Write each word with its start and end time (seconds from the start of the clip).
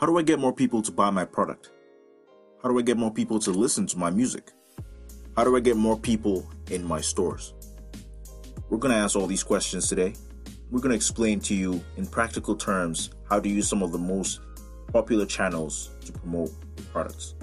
How 0.00 0.06
do 0.06 0.16
I 0.16 0.22
get 0.22 0.38
more 0.38 0.52
people 0.52 0.80
to 0.82 0.92
buy 0.92 1.10
my 1.10 1.24
product? 1.24 1.70
How 2.62 2.68
do 2.68 2.78
I 2.78 2.82
get 2.82 2.96
more 2.96 3.12
people 3.12 3.40
to 3.40 3.50
listen 3.50 3.84
to 3.88 3.98
my 3.98 4.10
music? 4.10 4.52
How 5.36 5.42
do 5.42 5.56
I 5.56 5.60
get 5.60 5.76
more 5.76 5.98
people 5.98 6.48
in 6.70 6.84
my 6.84 7.00
stores? 7.00 7.52
We're 8.70 8.78
going 8.78 8.94
to 8.94 9.00
ask 9.00 9.16
all 9.16 9.26
these 9.26 9.42
questions 9.42 9.88
today. 9.88 10.14
We're 10.70 10.78
going 10.78 10.90
to 10.90 10.96
explain 10.96 11.40
to 11.40 11.54
you 11.54 11.82
in 11.96 12.06
practical 12.06 12.54
terms 12.54 13.10
how 13.28 13.40
to 13.40 13.48
use 13.48 13.66
some 13.68 13.82
of 13.82 13.90
the 13.90 13.98
most 13.98 14.38
popular 14.92 15.26
channels 15.26 15.90
to 16.04 16.12
promote 16.12 16.52
products. 16.92 17.34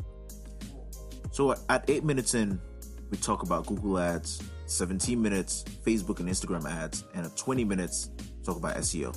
So, 1.31 1.55
at 1.67 1.83
8 1.89 2.05
minutes 2.05 2.35
in, 2.35 2.61
we 3.11 3.17
talk 3.17 3.43
about 3.43 3.65
Google 3.65 3.99
Ads, 3.99 4.41
17 4.67 5.21
minutes 5.21 5.65
Facebook 5.85 6.21
and 6.21 6.29
Instagram 6.29 6.71
ads, 6.71 7.03
and 7.15 7.25
at 7.25 7.35
20 7.35 7.65
minutes, 7.65 8.11
talk 8.45 8.55
about 8.55 8.77
SEO. 8.77 9.13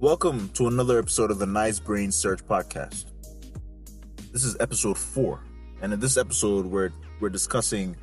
Welcome 0.00 0.48
to 0.54 0.66
another 0.66 0.98
episode 0.98 1.30
of 1.30 1.38
the 1.38 1.44
Nicebrains 1.44 2.14
Search 2.14 2.42
Podcast. 2.46 3.04
This 4.32 4.44
is 4.44 4.56
episode 4.58 4.96
four, 4.96 5.44
and 5.82 5.92
in 5.92 6.00
this 6.00 6.16
episode, 6.16 6.64
we're 6.64 6.90
we're 7.20 7.28
discussing 7.28 7.94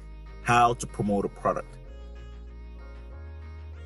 how 0.43 0.75
to 0.75 0.85
promote 0.85 1.25
a 1.25 1.27
product. 1.27 1.75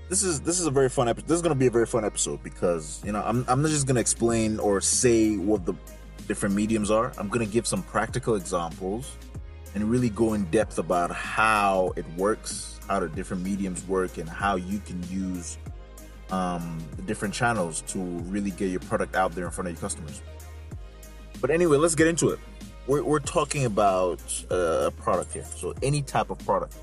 This 0.10 0.24
is 0.24 0.42
this 0.42 0.60
is 0.60 0.66
a 0.66 0.72
very 0.72 0.90
fun 0.90 1.08
episode. 1.08 1.30
This 1.30 1.38
is 1.38 1.42
going 1.42 1.56
to 1.56 1.60
be 1.60 1.68
a 1.68 1.72
very 1.72 1.86
fun 1.86 2.04
episode 2.04 2.44
because 2.44 3.02
you 3.06 3.14
know 3.14 3.24
I'm 3.26 3.46
I'm 3.48 3.62
not 3.62 3.72
just 3.72 3.88
going 3.88 3.96
to 3.96 4.02
explain 4.02 4.60
or 4.60 4.82
say 4.82 5.38
what 5.38 5.66
the 5.66 5.74
different 6.28 6.54
mediums 6.54 6.92
are. 6.92 7.14
I'm 7.18 7.30
going 7.30 7.46
to 7.46 7.52
give 7.52 7.66
some 7.66 7.82
practical 7.82 8.36
examples 8.36 9.10
and 9.74 9.90
really 9.90 10.10
go 10.10 10.34
in 10.34 10.44
depth 10.52 10.80
about 10.80 11.12
how 11.12 11.94
it 11.96 12.06
works, 12.18 12.78
how 12.90 13.00
the 13.00 13.08
different 13.08 13.42
mediums 13.42 13.88
work, 13.88 14.18
and 14.18 14.28
how 14.28 14.58
you 14.58 14.80
can 14.80 15.02
use 15.10 15.58
um, 16.32 16.80
the 16.96 17.02
different 17.02 17.34
channels 17.34 17.82
to 17.88 18.00
really 18.00 18.52
get 18.52 18.70
your 18.70 18.80
product 18.82 19.16
out 19.16 19.34
there 19.34 19.46
in 19.46 19.52
front 19.52 19.70
of 19.70 19.76
your 19.76 19.82
customers. 19.82 20.22
But 21.40 21.50
anyway, 21.50 21.78
let's 21.78 21.96
get 21.96 22.08
into 22.08 22.30
it. 22.30 22.40
We're, 22.88 23.04
we're 23.04 23.20
talking 23.20 23.66
about 23.66 24.22
uh, 24.50 24.88
a 24.88 24.92
product 24.92 25.34
here. 25.34 25.44
So, 25.44 25.74
any 25.82 26.02
type 26.02 26.30
of 26.30 26.40
product. 26.40 26.76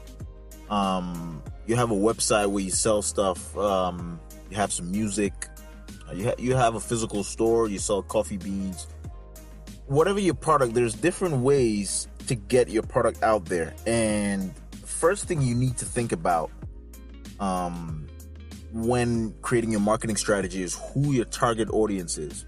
Um, 0.71 1.43
you 1.67 1.77
have 1.77 1.91
a 1.91 1.95
website 1.95 2.47
where 2.51 2.63
you 2.63 2.71
sell 2.71 3.03
stuff, 3.03 3.57
um, 3.57 4.21
you 4.51 4.57
have 4.57 4.73
some 4.73 4.91
music, 4.91 5.33
uh, 6.09 6.13
you, 6.13 6.25
ha- 6.27 6.35
you 6.39 6.55
have 6.55 6.75
a 6.75 6.81
physical 6.81 7.23
store, 7.25 7.69
you 7.69 7.79
sell 7.79 8.03
coffee 8.03 8.37
beans. 8.37 8.87
Whatever 9.87 10.21
your 10.21 10.35
product, 10.35 10.75
there's 10.75 10.95
different 10.95 11.37
ways 11.39 12.09
to 12.27 12.35
get 12.35 12.69
your 12.69 12.83
product 12.83 13.23
out 13.23 13.47
there. 13.47 13.75
And 13.87 14.55
first 14.85 15.27
thing 15.27 15.41
you 15.41 15.55
need 15.55 15.79
to 15.79 15.85
think 15.85 16.13
about 16.13 16.51
um, 17.41 18.08
when 18.73 19.35
creating 19.43 19.71
your 19.71 19.81
marketing 19.81 20.17
strategy 20.17 20.63
is 20.63 20.79
who 20.93 21.13
your 21.13 21.25
target 21.25 21.69
audience 21.71 22.19
is. 22.19 22.45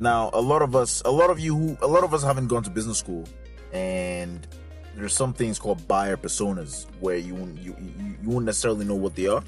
Now, 0.00 0.30
a 0.32 0.40
lot 0.40 0.62
of 0.62 0.76
us, 0.76 1.02
a 1.04 1.10
lot 1.10 1.30
of 1.30 1.40
you 1.40 1.56
who, 1.56 1.76
a 1.80 1.86
lot 1.86 2.04
of 2.04 2.14
us 2.14 2.22
haven't 2.22 2.48
gone 2.48 2.62
to 2.62 2.70
business 2.70 2.98
school, 2.98 3.24
and 3.72 4.46
there's 4.94 5.14
some 5.14 5.32
things 5.32 5.58
called 5.58 5.86
buyer 5.88 6.16
personas 6.16 6.86
where 7.00 7.16
you 7.16 7.36
you 7.60 7.76
you, 7.80 8.16
you 8.22 8.28
won't 8.28 8.44
necessarily 8.44 8.84
know 8.84 8.94
what 8.94 9.16
they 9.16 9.26
are. 9.26 9.42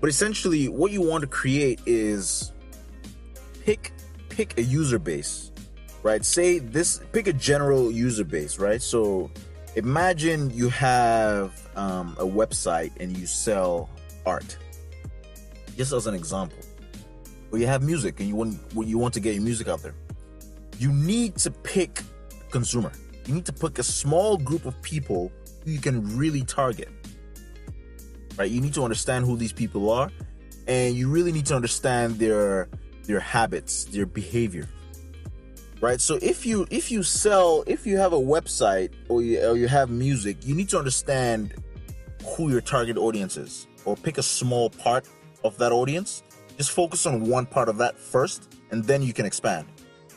But 0.00 0.10
essentially, 0.10 0.68
what 0.68 0.92
you 0.92 1.02
want 1.02 1.22
to 1.22 1.26
create 1.26 1.80
is 1.86 2.52
pick 3.64 3.92
pick 4.28 4.58
a 4.58 4.62
user 4.62 4.98
base, 4.98 5.50
right? 6.02 6.24
Say 6.24 6.58
this, 6.60 7.00
pick 7.12 7.26
a 7.26 7.32
general 7.32 7.90
user 7.90 8.24
base, 8.24 8.58
right? 8.58 8.80
So 8.80 9.30
imagine 9.74 10.50
you 10.50 10.68
have 10.68 11.68
um, 11.74 12.16
a 12.20 12.24
website 12.24 12.92
and 13.00 13.16
you 13.16 13.26
sell 13.26 13.90
art. 14.26 14.58
Just 15.76 15.92
as 15.92 16.06
an 16.06 16.14
example, 16.14 16.58
or 17.52 17.58
you 17.58 17.66
have 17.66 17.82
music 17.82 18.20
and 18.20 18.28
you 18.28 18.34
want 18.34 18.58
you 18.74 18.98
want 18.98 19.14
to 19.14 19.20
get 19.20 19.34
your 19.34 19.42
music 19.42 19.68
out 19.68 19.82
there. 19.82 19.94
You 20.78 20.92
need 20.92 21.36
to 21.36 21.50
pick 21.50 22.02
consumer. 22.50 22.92
You 23.26 23.34
need 23.34 23.46
to 23.46 23.52
pick 23.52 23.78
a 23.78 23.82
small 23.82 24.36
group 24.36 24.66
of 24.66 24.80
people 24.82 25.32
who 25.64 25.70
you 25.70 25.80
can 25.80 26.16
really 26.16 26.42
target. 26.42 26.88
Right? 28.36 28.50
You 28.50 28.60
need 28.60 28.74
to 28.74 28.82
understand 28.84 29.24
who 29.24 29.36
these 29.36 29.52
people 29.52 29.90
are, 29.90 30.10
and 30.66 30.94
you 30.94 31.08
really 31.08 31.32
need 31.32 31.46
to 31.46 31.56
understand 31.56 32.18
their 32.18 32.68
their 33.04 33.20
habits, 33.20 33.84
their 33.84 34.06
behavior. 34.06 34.68
Right? 35.80 36.00
So 36.00 36.18
if 36.22 36.44
you 36.44 36.66
if 36.70 36.90
you 36.90 37.02
sell, 37.02 37.64
if 37.66 37.86
you 37.86 37.98
have 37.98 38.12
a 38.12 38.20
website 38.20 38.90
or 39.08 39.22
you, 39.22 39.42
or 39.46 39.56
you 39.56 39.68
have 39.68 39.90
music, 39.90 40.38
you 40.44 40.54
need 40.54 40.68
to 40.70 40.78
understand 40.78 41.54
who 42.24 42.50
your 42.50 42.60
target 42.60 42.96
audience 42.96 43.36
is 43.36 43.66
or 43.86 43.96
pick 43.96 44.18
a 44.18 44.22
small 44.22 44.68
part 44.68 45.08
of 45.44 45.56
that 45.56 45.72
audience. 45.72 46.22
Just 46.58 46.72
focus 46.72 47.06
on 47.06 47.26
one 47.26 47.46
part 47.46 47.70
of 47.70 47.78
that 47.78 47.98
first, 47.98 48.54
and 48.70 48.84
then 48.84 49.02
you 49.02 49.14
can 49.14 49.24
expand. 49.24 49.66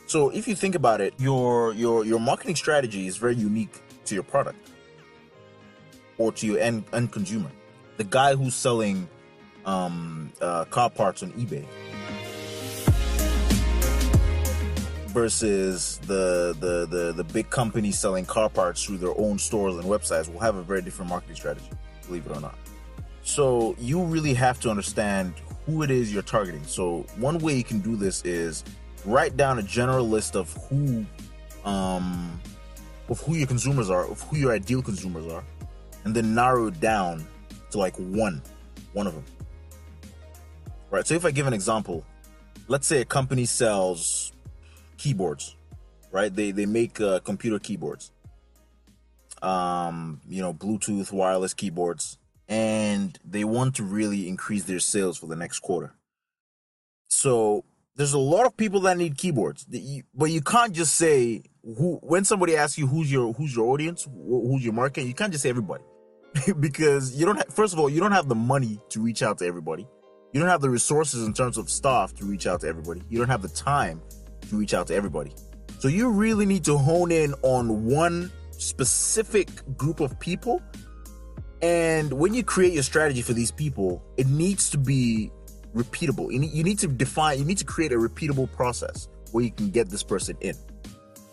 So 0.07 0.29
if 0.29 0.47
you 0.47 0.55
think 0.55 0.75
about 0.75 0.99
it, 0.99 1.13
your 1.17 1.73
your 1.73 2.03
your 2.03 2.19
marketing 2.19 2.55
strategy 2.55 3.07
is 3.07 3.15
very 3.15 3.35
unique 3.35 3.81
to 4.05 4.15
your 4.15 4.23
product 4.23 4.71
or 6.17 6.31
to 6.33 6.47
your 6.47 6.59
end, 6.59 6.83
end 6.93 7.11
consumer. 7.11 7.51
The 7.97 8.03
guy 8.03 8.35
who's 8.35 8.55
selling 8.55 9.07
um, 9.65 10.31
uh, 10.41 10.65
car 10.65 10.89
parts 10.89 11.21
on 11.23 11.31
eBay 11.33 11.65
versus 15.09 15.99
the, 16.05 16.55
the 16.59 16.85
the 16.85 17.13
the 17.13 17.23
big 17.23 17.49
companies 17.49 17.97
selling 17.97 18.25
car 18.25 18.49
parts 18.49 18.83
through 18.83 18.97
their 18.97 19.17
own 19.17 19.37
stores 19.37 19.75
and 19.75 19.85
websites 19.85 20.31
will 20.31 20.39
have 20.39 20.55
a 20.55 20.63
very 20.63 20.81
different 20.81 21.09
marketing 21.09 21.35
strategy. 21.35 21.69
Believe 22.07 22.25
it 22.25 22.35
or 22.35 22.41
not. 22.41 22.55
So 23.29 23.75
you 23.77 24.03
really 24.03 24.33
have 24.33 24.59
to 24.61 24.71
understand 24.71 25.35
who 25.67 25.83
it 25.83 25.91
is 25.91 26.11
you're 26.11 26.23
targeting. 26.23 26.63
So 26.63 27.05
one 27.17 27.37
way 27.37 27.53
you 27.53 27.63
can 27.63 27.79
do 27.79 27.95
this 27.95 28.25
is 28.25 28.63
write 29.05 29.37
down 29.37 29.59
a 29.59 29.61
general 29.61 30.09
list 30.09 30.35
of 30.35 30.51
who 30.67 31.05
um 31.63 32.41
of 33.07 33.21
who 33.21 33.35
your 33.35 33.45
consumers 33.45 33.91
are, 33.91 34.09
of 34.09 34.19
who 34.23 34.37
your 34.37 34.51
ideal 34.51 34.81
consumers 34.81 35.31
are, 35.31 35.43
and 36.05 36.15
then 36.15 36.33
narrow 36.33 36.67
it 36.67 36.79
down 36.79 37.23
to 37.69 37.77
like 37.77 37.95
one, 37.97 38.41
one 38.93 39.05
of 39.05 39.13
them. 39.13 39.25
Right. 40.89 41.05
So 41.05 41.13
if 41.13 41.23
I 41.23 41.29
give 41.29 41.45
an 41.45 41.53
example, 41.53 42.03
let's 42.67 42.87
say 42.87 43.01
a 43.01 43.05
company 43.05 43.45
sells 43.45 44.31
keyboards, 44.97 45.55
right? 46.11 46.35
They 46.35 46.49
they 46.49 46.65
make 46.65 46.99
uh, 46.99 47.19
computer 47.19 47.59
keyboards. 47.59 48.11
Um, 49.43 50.19
you 50.27 50.41
know, 50.41 50.51
Bluetooth 50.51 51.11
wireless 51.11 51.53
keyboards 51.53 52.17
and 52.49 53.17
they 53.23 53.43
want 53.43 53.75
to 53.75 53.83
really 53.83 54.27
increase 54.27 54.63
their 54.63 54.79
sales 54.79 55.17
for 55.17 55.27
the 55.27 55.35
next 55.35 55.59
quarter. 55.59 55.93
So 57.07 57.63
there's 57.95 58.13
a 58.13 58.19
lot 58.19 58.47
of 58.47 58.57
people 58.57 58.81
that 58.81 58.97
need 58.97 59.17
keyboards, 59.17 59.67
but 60.13 60.31
you 60.31 60.41
can't 60.41 60.73
just 60.73 60.95
say 60.95 61.43
who. 61.63 61.99
When 62.01 62.25
somebody 62.25 62.55
asks 62.55 62.77
you 62.77 62.87
who's 62.87 63.11
your 63.11 63.33
who's 63.33 63.55
your 63.55 63.67
audience, 63.71 64.07
who's 64.11 64.63
your 64.63 64.73
market, 64.73 65.03
you 65.03 65.13
can't 65.13 65.31
just 65.31 65.43
say 65.43 65.49
everybody, 65.49 65.83
because 66.59 67.15
you 67.15 67.25
don't. 67.25 67.37
Have, 67.37 67.53
first 67.53 67.73
of 67.73 67.79
all, 67.79 67.89
you 67.89 67.99
don't 67.99 68.11
have 68.11 68.27
the 68.27 68.35
money 68.35 68.79
to 68.89 69.01
reach 69.01 69.21
out 69.21 69.37
to 69.39 69.45
everybody. 69.45 69.87
You 70.33 70.39
don't 70.39 70.49
have 70.49 70.61
the 70.61 70.69
resources 70.69 71.25
in 71.25 71.33
terms 71.33 71.57
of 71.57 71.69
staff 71.69 72.13
to 72.15 72.25
reach 72.25 72.47
out 72.47 72.61
to 72.61 72.67
everybody. 72.67 73.01
You 73.09 73.17
don't 73.17 73.29
have 73.29 73.41
the 73.41 73.49
time 73.49 74.01
to 74.49 74.55
reach 74.55 74.73
out 74.73 74.87
to 74.87 74.95
everybody. 74.95 75.33
So 75.79 75.87
you 75.87 76.09
really 76.09 76.45
need 76.45 76.63
to 76.65 76.77
hone 76.77 77.11
in 77.11 77.33
on 77.41 77.85
one 77.85 78.31
specific 78.51 79.49
group 79.77 79.99
of 80.01 80.19
people 80.19 80.61
and 81.61 82.13
when 82.13 82.33
you 82.33 82.43
create 82.43 82.73
your 82.73 82.83
strategy 82.83 83.21
for 83.21 83.33
these 83.33 83.51
people, 83.51 84.03
it 84.17 84.27
needs 84.27 84.69
to 84.71 84.77
be 84.77 85.31
repeatable. 85.75 86.31
You 86.31 86.39
need, 86.39 86.51
you 86.53 86.63
need 86.63 86.79
to 86.79 86.87
define, 86.87 87.39
you 87.39 87.45
need 87.45 87.57
to 87.57 87.65
create 87.65 87.91
a 87.91 87.97
repeatable 87.97 88.51
process 88.51 89.07
where 89.31 89.43
you 89.43 89.51
can 89.51 89.69
get 89.69 89.89
this 89.89 90.03
person 90.03 90.37
in. 90.41 90.55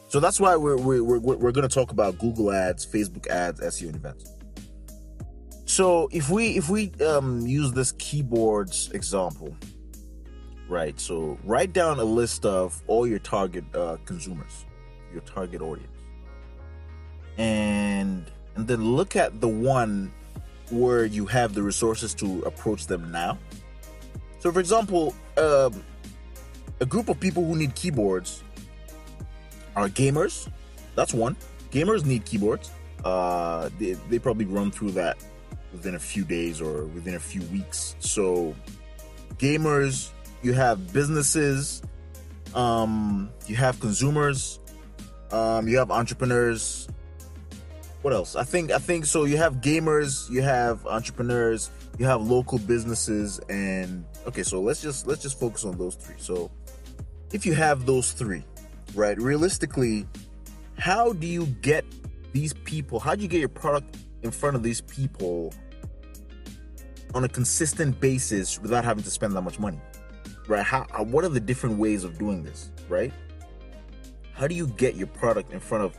So 0.09 0.21
that's 0.21 0.39
why 0.39 0.57
we're, 0.57 0.77
we're, 0.77 1.03
we're, 1.03 1.19
we're 1.19 1.53
going 1.53 1.69
to 1.69 1.75
talk 1.75 1.91
about 1.91 2.19
Google 2.19 2.53
ads, 2.53 2.87
Facebook 2.87 3.27
ads, 3.29 3.61
SEO 3.61 3.89
and 3.89 3.97
events. 3.97 4.33
So 5.67 6.09
if 6.13 6.31
we 6.31 6.57
if 6.57 6.71
we 6.71 6.93
um, 7.05 7.45
use 7.45 7.73
this 7.73 7.93
keyboards 7.93 8.91
example, 8.93 9.55
right? 10.69 10.99
So 10.99 11.39
write 11.45 11.73
down 11.73 11.99
a 11.99 12.05
list 12.05 12.47
of 12.47 12.81
all 12.87 13.07
your 13.07 13.19
target 13.19 13.65
uh, 13.75 13.97
consumers, 14.05 14.65
your 15.13 15.23
target 15.23 15.61
audience, 15.61 15.99
and 17.37 18.31
and 18.57 18.67
then 18.67 18.85
look 18.85 19.17
at 19.17 19.41
the 19.41 19.49
one 19.49 20.13
where 20.71 21.05
you 21.05 21.27
have 21.27 21.55
the 21.55 21.63
resources 21.63 22.15
to 22.15 22.43
approach 22.43 22.87
them 22.87 23.13
now. 23.13 23.39
So, 24.41 24.51
for 24.51 24.61
example, 24.61 25.15
um, 25.37 25.83
a 26.81 26.87
group 26.87 27.09
of 27.09 27.21
people 27.21 27.45
who 27.45 27.57
need 27.57 27.75
keyboards 27.75 28.43
are 29.75 29.89
gamers. 29.89 30.49
That's 30.95 31.15
one. 31.15 31.37
Gamers 31.71 32.05
need 32.05 32.25
keyboards. 32.25 32.71
Uh, 33.05 33.71
they, 33.79 33.93
they 34.11 34.19
probably 34.19 34.47
run 34.47 34.71
through 34.71 34.93
that 34.93 35.17
within 35.73 35.95
a 35.95 35.99
few 35.99 36.25
days 36.25 36.61
or 36.61 36.87
within 36.87 37.15
a 37.15 37.21
few 37.21 37.43
weeks. 37.43 37.95
So, 38.01 38.55
gamers, 39.39 40.11
you 40.43 40.53
have 40.55 40.93
businesses, 40.93 41.83
um, 42.55 43.31
you 43.47 43.57
have 43.57 43.79
consumers, 43.81 44.59
um, 45.31 45.69
you 45.69 45.77
have 45.79 45.91
entrepreneurs, 45.91 46.89
what 48.07 48.15
else? 48.15 48.37
I 48.37 48.45
think 48.45 48.71
I 48.71 48.79
think 48.79 49.05
so. 49.05 49.25
You 49.25 49.37
have 49.39 49.57
gamers, 49.57 50.31
you 50.31 50.41
have 50.41 50.87
entrepreneurs, 50.87 51.73
you 51.99 52.07
have 52.07 52.23
local 52.23 52.59
businesses 52.59 53.41
and 53.49 54.05
okay 54.27 54.43
so 54.43 54.61
let's 54.61 54.83
just 54.83 55.07
let's 55.07 55.23
just 55.23 55.41
focus 55.41 55.65
on 55.65 55.79
those 55.79 55.95
three 55.95 56.17
so 56.19 56.51
if 57.33 57.47
you 57.47 57.55
have 57.55 57.87
those 57.87 58.13
three 58.13 58.45
right 58.95 59.21
realistically 59.21 60.07
how 60.79 61.13
do 61.13 61.27
you 61.27 61.47
get 61.63 61.85
these 62.33 62.53
people 62.53 63.01
how 63.01 63.15
do 63.15 63.23
you 63.23 63.29
get 63.29 63.41
your 63.41 63.49
product 63.49 63.97
in 64.23 64.31
front 64.31 64.57
of 64.57 64.63
these 64.63 64.81
people 64.83 65.53
on 67.15 67.25
a 67.25 67.29
consistent 67.29 67.99
basis 67.99 68.61
without 68.61 68.85
having 68.85 69.03
to 69.03 69.11
spend 69.11 69.35
that 69.35 69.43
much 69.43 69.59
money 69.59 69.81
right 70.49 70.65
how 70.65 70.87
uh, 70.95 71.03
what 71.03 71.25
are 71.25 71.31
the 71.31 71.41
different 71.41 71.79
ways 71.79 72.05
of 72.05 72.19
doing 72.19 72.43
this 72.43 72.71
right 72.89 73.13
how 74.33 74.47
do 74.47 74.55
you 74.55 74.67
get 74.67 74.97
your 74.97 75.07
product 75.07 75.51
in 75.53 75.61
front 75.61 75.83
of 75.83 75.97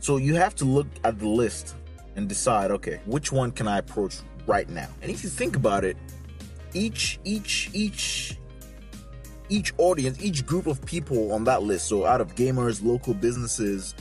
so 0.00 0.16
you 0.16 0.34
have 0.34 0.54
to 0.56 0.64
look 0.64 0.86
at 1.04 1.18
the 1.18 1.28
list 1.28 1.74
and 2.16 2.28
decide 2.28 2.70
okay 2.70 3.00
which 3.06 3.30
one 3.30 3.50
can 3.52 3.68
i 3.68 3.78
approach 3.78 4.16
right 4.48 4.68
now. 4.68 4.88
And 5.02 5.10
if 5.12 5.22
you 5.22 5.28
think 5.28 5.54
about 5.54 5.84
it, 5.84 5.96
each 6.72 7.20
each 7.22 7.70
each 7.72 8.38
each 9.48 9.72
audience, 9.78 10.20
each 10.20 10.44
group 10.44 10.66
of 10.66 10.84
people 10.84 11.32
on 11.32 11.44
that 11.44 11.62
list, 11.62 11.86
so 11.86 12.04
out 12.04 12.20
of 12.20 12.34
gamers, 12.34 12.82
local 12.82 13.14
businesses, 13.14 13.94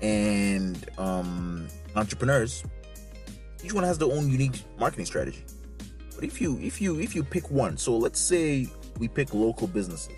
and 0.00 0.88
um, 0.98 1.68
entrepreneurs, 1.94 2.64
each 3.62 3.74
one 3.74 3.84
has 3.84 3.98
their 3.98 4.10
own 4.10 4.30
unique 4.30 4.62
marketing 4.78 5.06
strategy. 5.06 5.44
But 6.14 6.24
if 6.24 6.40
you 6.40 6.58
if 6.60 6.80
you 6.80 6.98
if 7.00 7.14
you 7.14 7.22
pick 7.22 7.50
one, 7.50 7.76
so 7.76 7.96
let's 7.96 8.20
say 8.20 8.68
we 8.98 9.08
pick 9.08 9.34
local 9.34 9.66
businesses. 9.66 10.14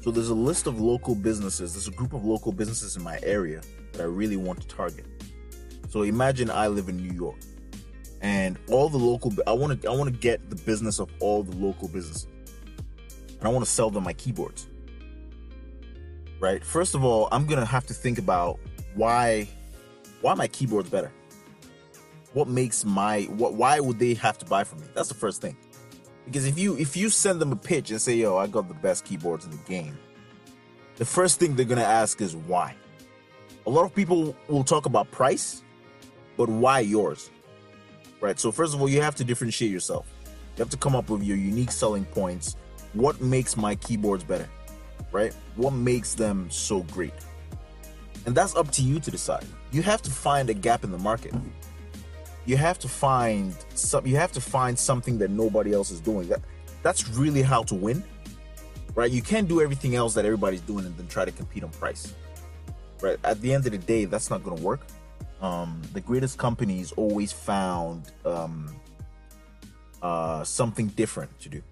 So 0.00 0.10
there's 0.10 0.28
a 0.30 0.34
list 0.34 0.66
of 0.66 0.80
local 0.80 1.14
businesses. 1.14 1.74
There's 1.74 1.88
a 1.88 1.92
group 1.92 2.12
of 2.12 2.24
local 2.24 2.52
businesses 2.52 2.96
in 2.96 3.02
my 3.02 3.18
area 3.22 3.60
that 3.92 4.02
I 4.02 4.06
really 4.06 4.36
want 4.36 4.60
to 4.60 4.68
target. 4.68 5.06
So 5.88 6.02
imagine 6.02 6.50
I 6.50 6.68
live 6.68 6.88
in 6.88 6.96
New 6.96 7.12
York 7.12 7.38
and 8.20 8.58
all 8.68 8.88
the 8.88 8.98
local 8.98 9.32
i 9.46 9.52
want 9.52 9.80
to 9.80 9.88
i 9.88 9.94
want 9.94 10.12
to 10.12 10.18
get 10.18 10.50
the 10.50 10.56
business 10.56 10.98
of 10.98 11.08
all 11.20 11.42
the 11.42 11.56
local 11.56 11.88
businesses 11.88 12.26
and 13.38 13.46
i 13.46 13.48
want 13.48 13.64
to 13.64 13.70
sell 13.70 13.90
them 13.90 14.04
my 14.04 14.12
keyboards. 14.12 14.66
Right? 16.40 16.64
First 16.64 16.94
of 16.94 17.04
all 17.04 17.28
i'm 17.32 17.46
gonna 17.46 17.64
have 17.64 17.86
to 17.86 17.94
think 17.94 18.18
about 18.18 18.58
why 18.94 19.48
why 20.20 20.34
my 20.34 20.48
keyboards 20.48 20.90
better. 20.90 21.12
What 22.32 22.48
makes 22.48 22.84
my 22.84 23.22
what 23.22 23.54
why 23.54 23.80
would 23.80 23.98
they 23.98 24.14
have 24.14 24.38
to 24.38 24.44
buy 24.44 24.64
from 24.64 24.80
me? 24.80 24.86
That's 24.94 25.08
the 25.08 25.14
first 25.14 25.40
thing. 25.40 25.56
Because 26.24 26.46
if 26.46 26.58
you 26.58 26.76
if 26.76 26.96
you 26.96 27.10
send 27.10 27.40
them 27.40 27.52
a 27.52 27.56
pitch 27.56 27.90
and 27.90 28.00
say 28.00 28.14
yo 28.14 28.36
i 28.36 28.46
got 28.46 28.68
the 28.68 28.74
best 28.74 29.04
keyboards 29.04 29.44
in 29.44 29.50
the 29.50 29.56
game 29.58 29.96
the 30.96 31.04
first 31.04 31.38
thing 31.38 31.56
they're 31.56 31.64
gonna 31.64 31.82
ask 31.82 32.20
is 32.20 32.36
why 32.36 32.74
a 33.68 33.70
lot 33.76 33.84
of 33.84 33.94
people 33.94 34.34
will 34.48 34.64
talk 34.64 34.86
about 34.86 35.10
price 35.10 35.62
but 36.36 36.48
why 36.48 36.80
yours 36.80 37.30
right? 38.20 38.38
So 38.38 38.52
first 38.52 38.74
of 38.74 38.80
all, 38.80 38.88
you 38.88 39.00
have 39.00 39.14
to 39.16 39.24
differentiate 39.24 39.70
yourself. 39.70 40.06
You 40.56 40.62
have 40.62 40.70
to 40.70 40.76
come 40.76 40.96
up 40.96 41.10
with 41.10 41.22
your 41.22 41.36
unique 41.36 41.70
selling 41.70 42.04
points. 42.04 42.56
What 42.92 43.20
makes 43.20 43.56
my 43.56 43.76
keyboards 43.76 44.24
better, 44.24 44.48
right? 45.12 45.34
What 45.56 45.70
makes 45.70 46.14
them 46.14 46.50
so 46.50 46.80
great? 46.84 47.14
And 48.26 48.34
that's 48.34 48.56
up 48.56 48.70
to 48.72 48.82
you 48.82 48.98
to 49.00 49.10
decide. 49.10 49.44
You 49.70 49.82
have 49.82 50.02
to 50.02 50.10
find 50.10 50.50
a 50.50 50.54
gap 50.54 50.84
in 50.84 50.90
the 50.90 50.98
market. 50.98 51.34
You 52.46 52.56
have 52.56 52.78
to 52.80 52.88
find 52.88 53.54
some. 53.74 54.06
You 54.06 54.16
have 54.16 54.32
to 54.32 54.40
find 54.40 54.78
something 54.78 55.18
that 55.18 55.30
nobody 55.30 55.72
else 55.72 55.90
is 55.90 56.00
doing. 56.00 56.28
That 56.28 56.40
that's 56.82 57.08
really 57.10 57.42
how 57.42 57.62
to 57.64 57.74
win, 57.74 58.02
right? 58.94 59.10
You 59.10 59.20
can't 59.20 59.48
do 59.48 59.60
everything 59.60 59.94
else 59.94 60.14
that 60.14 60.24
everybody's 60.24 60.62
doing 60.62 60.86
and 60.86 60.96
then 60.96 61.06
try 61.08 61.26
to 61.26 61.30
compete 61.30 61.62
on 61.62 61.70
price, 61.70 62.14
right? 63.00 63.18
At 63.24 63.40
the 63.40 63.52
end 63.52 63.66
of 63.66 63.72
the 63.72 63.78
day, 63.78 64.04
that's 64.04 64.30
not 64.30 64.44
going 64.44 64.56
to 64.56 64.62
work. 64.62 64.80
Um, 65.40 65.80
the 65.92 66.00
greatest 66.00 66.38
companies 66.38 66.92
always 66.92 67.32
found 67.32 68.10
um, 68.24 68.74
uh, 70.02 70.44
something 70.44 70.88
different 70.88 71.38
to 71.40 71.48
do 71.48 71.62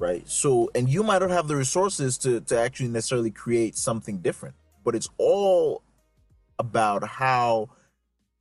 right? 0.00 0.28
So 0.28 0.70
and 0.76 0.88
you 0.88 1.02
might 1.02 1.18
not 1.18 1.30
have 1.30 1.48
the 1.48 1.56
resources 1.56 2.18
to 2.18 2.40
to 2.42 2.56
actually 2.56 2.86
necessarily 2.86 3.32
create 3.32 3.76
something 3.76 4.18
different 4.18 4.54
but 4.84 4.94
it's 4.94 5.08
all 5.18 5.82
about 6.56 7.02
how 7.04 7.70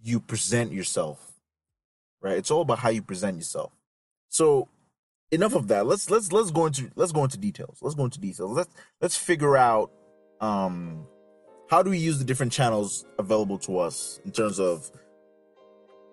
you 0.03 0.19
present 0.19 0.71
yourself 0.71 1.27
right? 2.21 2.37
It's 2.37 2.51
all 2.51 2.61
about 2.61 2.79
how 2.79 2.89
you 2.89 3.01
present 3.01 3.37
yourself. 3.37 3.71
So 4.29 4.67
enough 5.31 5.55
of 5.55 5.67
that. 5.69 5.85
Let's 5.85 6.09
let's 6.09 6.31
let's 6.31 6.51
go 6.51 6.65
into 6.65 6.91
let's 6.95 7.11
go 7.11 7.23
into 7.23 7.37
details. 7.37 7.79
Let's 7.81 7.95
go 7.95 8.05
into 8.05 8.19
details. 8.19 8.51
Let's 8.51 8.73
let's 9.01 9.17
figure 9.17 9.57
out 9.57 9.91
um 10.41 11.07
how 11.69 11.83
do 11.83 11.89
we 11.89 11.97
use 11.97 12.17
the 12.17 12.25
different 12.25 12.51
channels 12.51 13.05
available 13.19 13.57
to 13.59 13.77
us 13.77 14.19
in 14.25 14.31
terms 14.31 14.59
of 14.59 14.89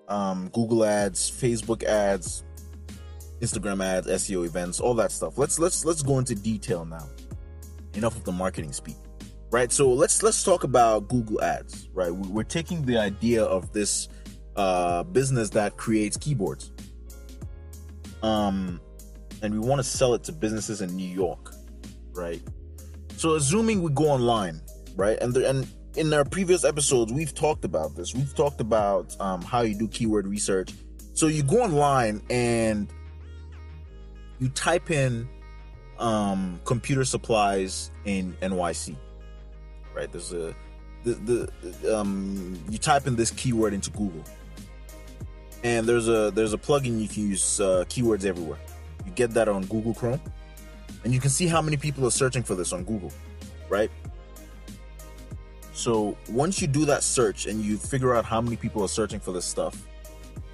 um, 0.09 0.49
Google 0.53 0.85
ads, 0.85 1.31
Facebook 1.31 1.85
ads, 1.85 2.45
Instagram 3.41 3.83
ads, 3.83 4.07
SEO 4.07 4.45
events, 4.45 4.81
all 4.81 4.95
that 4.95 5.13
stuff. 5.13 5.39
Let's 5.39 5.59
let's 5.59 5.85
let's 5.85 6.03
go 6.03 6.19
into 6.19 6.35
detail 6.35 6.85
now. 6.85 7.09
Enough 7.95 8.17
of 8.17 8.25
the 8.25 8.33
marketing 8.33 8.73
speak. 8.73 8.97
Right? 9.51 9.71
So 9.71 9.93
let's 9.93 10.23
let's 10.23 10.43
talk 10.43 10.65
about 10.65 11.09
Google 11.09 11.41
ads, 11.43 11.89
right? 11.95 12.11
We're 12.11 12.43
taking 12.43 12.83
the 12.83 12.99
idea 12.99 13.45
of 13.45 13.73
this 13.73 14.09
uh, 14.57 15.05
business 15.05 15.51
that 15.51 15.77
creates 15.77 16.17
keyboards. 16.17 16.73
Um 18.23 18.81
and 19.43 19.53
we 19.53 19.61
want 19.61 19.79
to 19.79 19.85
sell 19.85 20.15
it 20.15 20.25
to 20.25 20.33
businesses 20.33 20.81
in 20.81 20.97
New 20.97 21.09
York, 21.09 21.55
right? 22.13 22.43
So 23.17 23.35
assuming 23.35 23.83
we 23.83 23.93
go 23.93 24.09
online 24.09 24.61
right? 24.97 25.19
And 25.21 25.37
and 25.37 25.67
in 25.97 26.13
our 26.13 26.25
previous 26.25 26.65
episodes, 26.65 27.13
we've 27.13 27.35
talked 27.35 27.65
about 27.65 27.95
this. 27.97 28.15
We've 28.15 28.35
talked 28.35 28.61
about 28.61 29.15
um, 29.21 29.43
how 29.43 29.63
you 29.63 29.79
do 29.79 29.89
keyword 29.89 30.27
research. 30.27 30.73
So 31.15 31.29
you 31.29 31.43
go 31.43 31.63
online 31.63 32.23
and 32.31 32.89
you 34.41 34.49
type 34.49 34.91
in 34.91 35.29
um, 35.99 36.61
computer 36.65 37.05
supplies 37.05 37.91
in 38.05 38.37
NYC, 38.43 38.97
right? 39.95 40.11
There's 40.11 40.33
a 40.33 40.55
the, 41.05 41.51
the 41.83 41.97
um, 41.97 42.59
you 42.69 42.79
type 42.79 43.07
in 43.07 43.15
this 43.15 43.31
keyword 43.31 43.75
into 43.75 43.91
Google, 43.91 44.25
and 45.63 45.87
there's 45.87 46.09
a 46.09 46.31
there's 46.33 46.53
a 46.53 46.59
plugin 46.59 47.01
you 47.01 47.09
can 47.09 47.29
use 47.29 47.61
uh, 47.61 47.85
keywords 47.89 48.25
everywhere. 48.25 48.59
You 49.07 49.13
get 49.13 49.31
that 49.33 49.49
on 49.49 49.67
Google 49.67 49.95
Chrome, 49.95 50.21
and 51.05 51.13
you 51.13 51.21
can 51.21 51.31
see 51.31 51.47
how 51.47 51.63
many 51.63 51.77
people 51.77 52.07
are 52.07 52.11
searching 52.11 52.43
for 52.43 52.55
this 52.55 52.73
on 52.73 52.85
Google, 52.85 53.13
right? 53.69 53.91
So 55.75 56.17
once 56.31 56.63
you 56.63 56.69
do 56.69 56.85
that 56.87 57.03
search 57.03 57.47
and 57.47 57.61
you 57.61 57.77
figure 57.77 58.15
out 58.15 58.25
how 58.25 58.41
many 58.41 58.57
people 58.57 58.83
are 58.83 58.89
searching 58.89 59.19
for 59.19 59.33
this 59.33 59.45
stuff, 59.45 59.77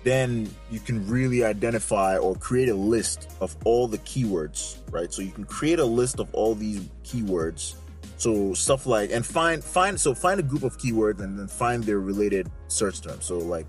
then 0.02 0.50
you 0.70 0.80
can 0.80 1.06
really 1.06 1.44
identify 1.44 2.16
or 2.16 2.34
create 2.36 2.70
a 2.70 2.74
list 2.74 3.30
of 3.42 3.54
all 3.66 3.86
the 3.86 3.98
keywords, 3.98 4.78
right? 4.90 5.12
So 5.12 5.20
you 5.20 5.30
can 5.30 5.44
create 5.44 5.78
a 5.78 5.84
list 5.84 6.20
of 6.20 6.34
all 6.34 6.54
these 6.54 6.88
keywords. 7.04 7.74
So 8.16 8.54
stuff 8.54 8.86
like 8.86 9.10
and 9.12 9.24
find 9.24 9.62
find 9.62 10.00
so 10.00 10.14
find 10.14 10.40
a 10.40 10.42
group 10.42 10.62
of 10.62 10.78
keywords 10.78 11.20
and 11.20 11.38
then 11.38 11.48
find 11.48 11.84
their 11.84 12.00
related 12.00 12.50
search 12.68 13.02
terms. 13.02 13.26
So 13.26 13.38
like 13.38 13.66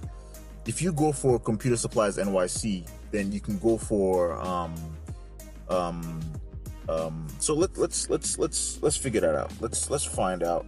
if 0.66 0.82
you 0.82 0.94
go 0.94 1.12
for 1.12 1.38
computer 1.38 1.76
supplies 1.76 2.18
NYC, 2.18 2.88
then 3.12 3.32
you 3.34 3.42
can 3.42 3.58
go 3.60 3.78
for 3.78 4.40
um 4.42 4.74
um 5.70 6.22
um 6.88 7.28
so 7.40 7.54
let, 7.54 7.78
let's 7.78 8.10
let's 8.10 8.38
let's 8.40 8.82
let's 8.82 8.96
figure 8.96 9.22
that 9.22 9.36
out. 9.36 9.52
Let's 9.60 9.90
let's 9.90 10.06
find 10.06 10.44
out 10.44 10.66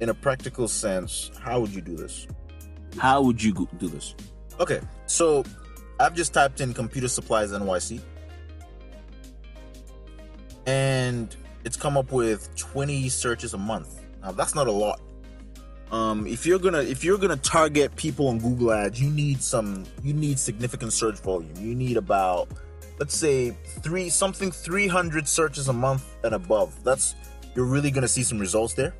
in 0.00 0.08
a 0.08 0.14
practical 0.14 0.68
sense, 0.68 1.30
how 1.40 1.60
would 1.60 1.74
you 1.74 1.80
do 1.80 1.96
this? 1.96 2.26
How 2.98 3.22
would 3.22 3.42
you 3.42 3.68
do 3.78 3.88
this? 3.88 4.14
Okay, 4.60 4.80
so 5.06 5.44
I've 6.00 6.14
just 6.14 6.34
typed 6.34 6.60
in 6.60 6.74
computer 6.74 7.08
supplies 7.08 7.52
NYC 7.52 8.00
and 10.68 11.34
it's 11.64 11.76
come 11.76 11.96
up 11.96 12.12
with 12.12 12.54
20 12.56 13.08
searches 13.08 13.54
a 13.54 13.58
month. 13.58 14.02
Now 14.22 14.32
that's 14.32 14.54
not 14.54 14.66
a 14.66 14.72
lot. 14.72 15.00
Um, 15.90 16.26
if 16.26 16.44
you're 16.44 16.58
gonna 16.58 16.82
if 16.82 17.02
you're 17.02 17.16
gonna 17.16 17.36
target 17.38 17.96
people 17.96 18.28
on 18.28 18.38
Google 18.38 18.72
Ads, 18.72 19.00
you 19.00 19.10
need 19.10 19.42
some 19.42 19.84
you 20.02 20.12
need 20.12 20.38
significant 20.38 20.92
search 20.92 21.18
volume. 21.20 21.54
You 21.58 21.74
need 21.74 21.96
about 21.96 22.48
let's 22.98 23.16
say 23.16 23.56
three 23.82 24.10
something 24.10 24.50
300 24.50 25.26
searches 25.26 25.68
a 25.68 25.72
month 25.72 26.04
and 26.22 26.34
above. 26.34 26.84
That's 26.84 27.14
you're 27.56 27.64
really 27.64 27.90
gonna 27.90 28.08
see 28.08 28.22
some 28.22 28.38
results 28.38 28.74
there. 28.74 28.94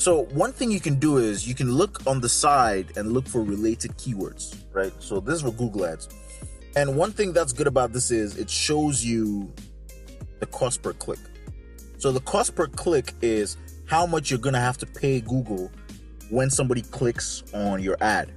So 0.00 0.22
one 0.32 0.54
thing 0.54 0.70
you 0.70 0.80
can 0.80 0.94
do 0.94 1.18
is 1.18 1.46
you 1.46 1.54
can 1.54 1.70
look 1.70 2.06
on 2.06 2.22
the 2.22 2.28
side 2.30 2.96
and 2.96 3.12
look 3.12 3.28
for 3.28 3.42
related 3.42 3.90
keywords, 3.98 4.56
right? 4.72 4.94
So 4.98 5.20
this 5.20 5.34
is 5.34 5.42
for 5.42 5.50
Google 5.50 5.84
Ads. 5.84 6.08
And 6.74 6.96
one 6.96 7.12
thing 7.12 7.34
that's 7.34 7.52
good 7.52 7.66
about 7.66 7.92
this 7.92 8.10
is 8.10 8.38
it 8.38 8.48
shows 8.48 9.04
you 9.04 9.52
the 10.38 10.46
cost 10.46 10.80
per 10.80 10.94
click. 10.94 11.18
So 11.98 12.12
the 12.12 12.20
cost 12.20 12.54
per 12.54 12.66
click 12.66 13.12
is 13.20 13.58
how 13.84 14.06
much 14.06 14.30
you're 14.30 14.40
going 14.40 14.54
to 14.54 14.60
have 14.60 14.78
to 14.78 14.86
pay 14.86 15.20
Google 15.20 15.70
when 16.30 16.48
somebody 16.48 16.80
clicks 16.80 17.42
on 17.52 17.82
your 17.82 17.98
ad. 18.00 18.32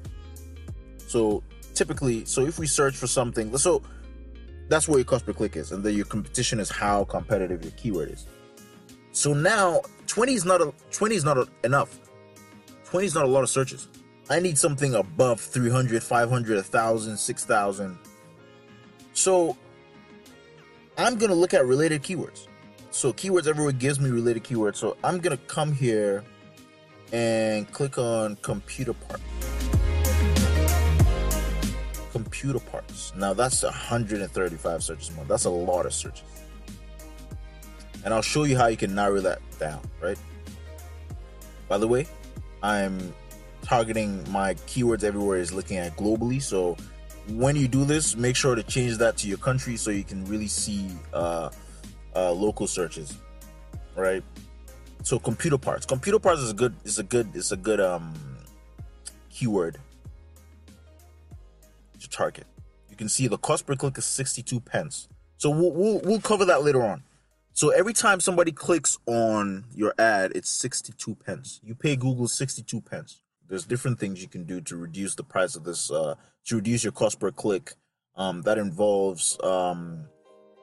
So 1.08 1.44
typically, 1.76 2.26
so 2.26 2.46
if 2.46 2.60
we 2.60 2.68
search 2.68 2.98
for 2.98 3.08
something, 3.08 3.56
so 3.58 3.84
that's 4.68 4.90
where 4.90 4.98
your 4.98 5.06
cost 5.06 5.26
per 5.26 5.32
click 5.32 5.56
is, 5.56 5.72
and 5.72 5.82
then 5.82 5.96
your 5.96 6.08
competition 6.08 6.60
is 6.60 6.70
how 6.70 7.06
competitive 7.06 7.64
your 7.64 7.72
keyword 7.78 8.12
is. 8.12 8.28
So 9.14 9.32
now 9.32 9.82
20 10.08 10.34
is 10.34 10.44
not 10.44 10.60
a 10.60 10.74
20 10.92 11.16
is 11.16 11.24
not 11.24 11.38
a, 11.38 11.48
enough. 11.64 12.00
20 12.86 13.06
is 13.06 13.16
not 13.16 13.26
a 13.26 13.28
lot 13.28 13.44
of 13.44 13.50
searches. 13.50 13.88
I 14.30 14.40
need 14.40 14.58
something 14.58 14.96
above 14.96 15.40
300, 15.40 16.02
500, 16.02 16.56
1000, 16.56 17.18
6000 17.18 17.98
So 19.14 19.56
I'm 20.98 21.18
gonna 21.18 21.36
look 21.36 21.54
at 21.54 21.64
related 21.66 22.02
keywords. 22.02 22.48
So 22.90 23.14
keywords 23.14 23.48
everywhere 23.48 23.72
gives 23.72 24.00
me 24.00 24.10
related 24.10 24.44
keywords. 24.44 24.78
So 24.78 24.98
I'm 25.04 25.20
gonna 25.20 25.38
come 25.38 25.74
here 25.74 26.24
and 27.12 27.72
click 27.72 28.00
on 28.00 28.36
computer 28.38 28.94
part. 28.94 29.22
Computer 32.12 32.60
parts. 32.60 33.14
Now 33.16 33.34
that's 33.34 33.62
135 33.62 34.84
searches 34.84 35.10
a 35.10 35.14
month. 35.14 35.28
That's 35.28 35.46
a 35.46 35.52
lot 35.52 35.86
of 35.86 35.94
searches. 35.94 36.24
And 38.04 38.14
I'll 38.14 38.22
show 38.22 38.44
you 38.44 38.58
how 38.58 38.68
you 38.68 38.78
can 38.78 38.94
narrow 38.94 39.22
that 39.22 39.40
down, 39.60 39.82
right? 40.02 40.18
By 41.68 41.78
the 41.78 41.88
way, 41.88 42.08
I'm 42.62 43.14
targeting 43.62 44.30
my 44.32 44.56
keywords 44.56 45.04
everywhere 45.04 45.38
is 45.38 45.54
looking 45.54 45.78
at 45.78 45.96
globally. 45.96 46.42
So 46.42 46.78
when 47.30 47.56
you 47.56 47.68
do 47.68 47.86
this, 47.86 48.16
make 48.16 48.36
sure 48.36 48.56
to 48.56 48.64
change 48.64 48.98
that 48.98 49.18
to 49.18 49.28
your 49.28 49.38
country 49.38 49.78
so 49.78 49.90
you 49.92 50.04
can 50.04 50.26
really 50.26 50.48
see 50.48 50.90
uh, 51.14 51.50
uh, 52.16 52.32
local 52.32 52.68
searches, 52.68 53.18
right? 53.96 54.24
So 55.04 55.20
computer 55.20 55.58
parts. 55.58 55.86
Computer 55.86 56.20
parts 56.20 56.42
is 56.42 56.52
a 56.52 56.54
good. 56.54 56.76
Is 56.84 57.00
a 57.00 57.04
good. 57.04 57.36
Is 57.36 57.52
a 57.52 57.58
good 57.58 57.82
um 57.82 58.14
keyword 59.30 59.78
to 62.00 62.10
target. 62.10 62.46
You 62.90 62.96
can 62.96 63.10
see 63.10 63.28
the 63.28 63.38
cost 63.38 63.66
per 63.66 63.76
click 63.76 63.98
is 63.98 64.06
62 64.06 64.60
pence. 64.60 65.10
So 65.38 65.50
we'll, 65.50 65.72
we'll, 65.72 66.00
we'll 66.00 66.22
cover 66.22 66.46
that 66.46 66.64
later 66.64 66.84
on. 66.84 67.04
So 67.56 67.70
every 67.70 67.94
time 67.94 68.20
somebody 68.20 68.52
clicks 68.52 68.98
on 69.06 69.66
your 69.76 69.94
ad, 70.00 70.32
it's 70.34 70.50
62 70.50 71.16
pence. 71.16 71.60
You 71.64 71.76
pay 71.76 71.96
Google 71.96 72.28
62 72.28 72.82
pence. 72.82 73.22
There's 73.48 73.66
different 73.66 74.00
things 74.00 74.24
you 74.24 74.28
can 74.28 74.44
do 74.44 74.60
to 74.62 74.76
reduce 74.76 75.14
the 75.14 75.24
price 75.24 75.56
of 75.56 75.64
this, 75.64 75.92
uh, 75.92 76.16
to 76.46 76.56
reduce 76.56 76.84
your 76.84 76.94
cost 76.94 77.20
per 77.20 77.32
click. 77.32 77.74
Um, 78.16 78.42
that 78.44 78.58
involves 78.58 79.40
um, 79.44 80.06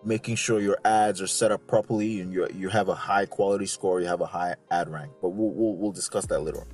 making 0.05 0.35
sure 0.37 0.61
your 0.61 0.79
ads 0.85 1.21
are 1.21 1.27
set 1.29 1.53
up 1.53 1.67
properly 1.67 2.21
and 2.21 2.33
you 2.33 2.47
you 2.55 2.69
have 2.69 2.89
a 2.89 2.95
high 2.95 3.27
quality 3.27 3.67
score, 3.67 4.01
you 4.01 4.07
have 4.07 4.21
a 4.21 4.27
high 4.27 4.55
ad 4.71 4.89
rank. 4.89 5.13
But 5.21 5.31
we'll 5.31 5.51
we'll, 5.51 5.77
we'll 5.77 5.93
discuss 5.93 6.27
that 6.27 6.41
later. 6.41 6.65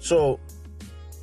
So 0.00 0.40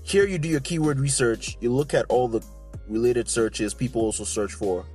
here 0.03 0.25
you 0.25 0.37
do 0.37 0.47
your 0.47 0.61
keyword 0.61 0.99
research. 0.99 1.57
You 1.59 1.73
look 1.73 1.93
at 1.93 2.05
all 2.07 2.27
the 2.27 2.41
related 2.87 3.29
searches 3.29 3.73
people 3.73 4.01
also 4.01 4.23
search 4.23 4.53
for. 4.53 4.85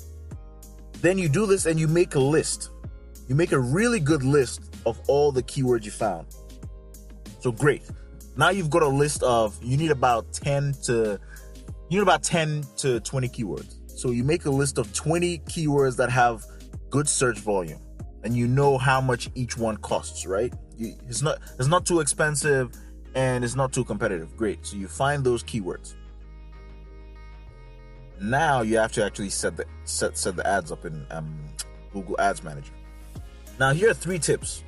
Then 1.01 1.19
you 1.19 1.29
do 1.29 1.47
this 1.47 1.67
and 1.67 1.81
you 1.81 1.89
make 1.89 2.15
a 2.15 2.21
list. 2.21 2.71
You 3.31 3.37
make 3.37 3.53
a 3.53 3.61
really 3.61 4.01
good 4.01 4.25
list 4.25 4.61
of 4.87 5.01
all 5.07 5.31
the 5.31 5.45
keywords 5.45 5.85
you 5.85 5.93
found. 5.93 6.27
So 7.39 7.53
great. 7.53 7.85
Now 8.37 8.51
you've 8.51 8.71
got 8.71 8.83
a 8.83 8.89
list 8.89 9.23
of 9.23 9.57
you 9.63 9.77
need 9.77 9.93
about 9.93 10.33
10 10.33 10.75
to 10.87 11.21
you 11.89 11.99
need 11.99 12.03
about 12.03 12.25
10 12.25 12.65
to 12.79 12.99
20 12.99 13.29
keywords. 13.29 13.77
So 13.87 14.11
you 14.11 14.25
make 14.25 14.47
a 14.47 14.51
list 14.51 14.79
of 14.79 14.93
20 14.95 15.39
keywords 15.49 15.97
that 15.99 16.11
have 16.11 16.45
good 16.91 17.09
search 17.09 17.39
volume 17.39 17.79
and 18.25 18.37
you 18.37 18.49
know 18.49 18.77
how 18.77 19.01
much 19.01 19.31
each 19.37 19.57
one 19.57 19.77
costs, 19.77 20.27
right? 20.27 20.53
It's 20.77 21.23
not 21.23 21.39
it's 21.57 21.69
not 21.69 21.87
too 21.87 22.01
expensive 22.01 22.77
and 23.15 23.45
it's 23.45 23.55
not 23.55 23.73
too 23.73 23.85
competitive. 23.85 24.37
Great. 24.37 24.67
So 24.67 24.77
you 24.77 24.89
find 24.89 25.23
those 25.23 25.45
keywords. 25.45 25.95
Now 28.21 28.63
you 28.63 28.77
have 28.79 28.91
to 28.95 29.05
actually 29.05 29.31
set 29.31 29.57
the 29.57 29.67
set 29.85 30.19
set 30.19 30.35
the 30.35 30.45
ads 30.45 30.73
up 30.73 30.85
in 30.85 31.07
um, 31.13 31.39
Google 31.93 32.21
Ads 32.21 32.43
Manager. 32.43 32.73
Now 33.61 33.75
here 33.75 33.91
are 33.91 33.95
three 33.95 34.19
tips 34.19 34.65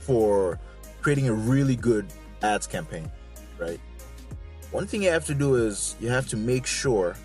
for 0.00 0.60
creating 1.00 1.30
a 1.30 1.32
really 1.32 1.76
good 1.76 2.06
ads 2.42 2.66
campaign, 2.66 3.10
right? 3.58 3.80
One 4.70 4.86
thing 4.86 5.02
you 5.02 5.10
have 5.10 5.24
to 5.26 5.34
do 5.34 5.54
is 5.54 5.96
you 5.98 6.10
have 6.10 6.28
to 6.28 6.36
make 6.36 6.66
sure 6.66 7.16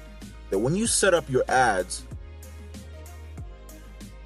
that 0.49 0.57
when 0.57 0.77
you 0.77 0.87
set 0.87 1.13
up 1.13 1.29
your 1.29 1.43
ads, 1.49 2.05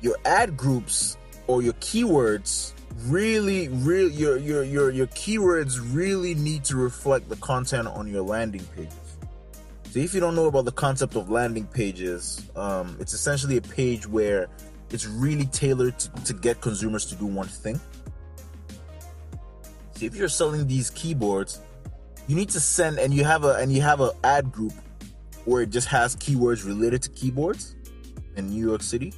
your 0.01 0.15
ad 0.23 0.55
groups 0.55 1.17
or 1.47 1.63
your 1.63 1.73
keywords 1.73 2.73
really 3.07 3.69
really 3.69 4.13
your 4.13 4.37
your 4.37 4.63
your 4.63 4.91
your 4.91 5.07
keywords 5.07 5.79
really 5.95 6.35
need 6.35 6.63
to 6.65 6.75
reflect 6.75 7.27
the 7.27 7.35
content 7.37 7.87
on 7.87 8.07
your 8.07 8.21
landing 8.21 8.63
pages. 8.75 8.93
So 9.89 9.99
if 9.99 10.13
you 10.13 10.19
don't 10.19 10.35
know 10.35 10.45
about 10.45 10.65
the 10.65 10.71
concept 10.71 11.15
of 11.15 11.31
landing 11.31 11.65
pages, 11.65 12.47
um, 12.55 12.97
it's 12.99 13.13
essentially 13.13 13.57
a 13.57 13.61
page 13.61 14.05
where 14.07 14.47
it's 14.93 15.07
really 15.07 15.47
tailored 15.47 15.97
to, 15.99 16.09
to 16.25 16.33
get 16.33 16.61
consumers 16.61 17.05
to 17.07 17.15
do 17.15 17.25
one 17.25 17.47
thing. 17.47 17.81
So 19.95 20.05
if 20.05 20.15
you're 20.15 20.29
selling 20.29 20.67
these 20.67 20.91
keyboards, 20.91 21.59
you 22.27 22.35
need 22.35 22.49
to 22.49 22.59
send 22.59 22.99
and 22.99 23.13
you 23.13 23.23
have 23.23 23.43
a 23.43 23.55
and 23.55 23.73
you 23.73 23.81
have 23.81 23.99
a 23.99 24.13
ad 24.23 24.51
group 24.51 24.73
where 25.45 25.63
it 25.63 25.71
just 25.71 25.87
has 25.89 26.15
keywords 26.15 26.65
related 26.65 27.01
to 27.01 27.09
keyboards 27.09 27.75
in 28.37 28.47
New 28.49 28.65
York 28.65 28.81
City. 28.81 29.13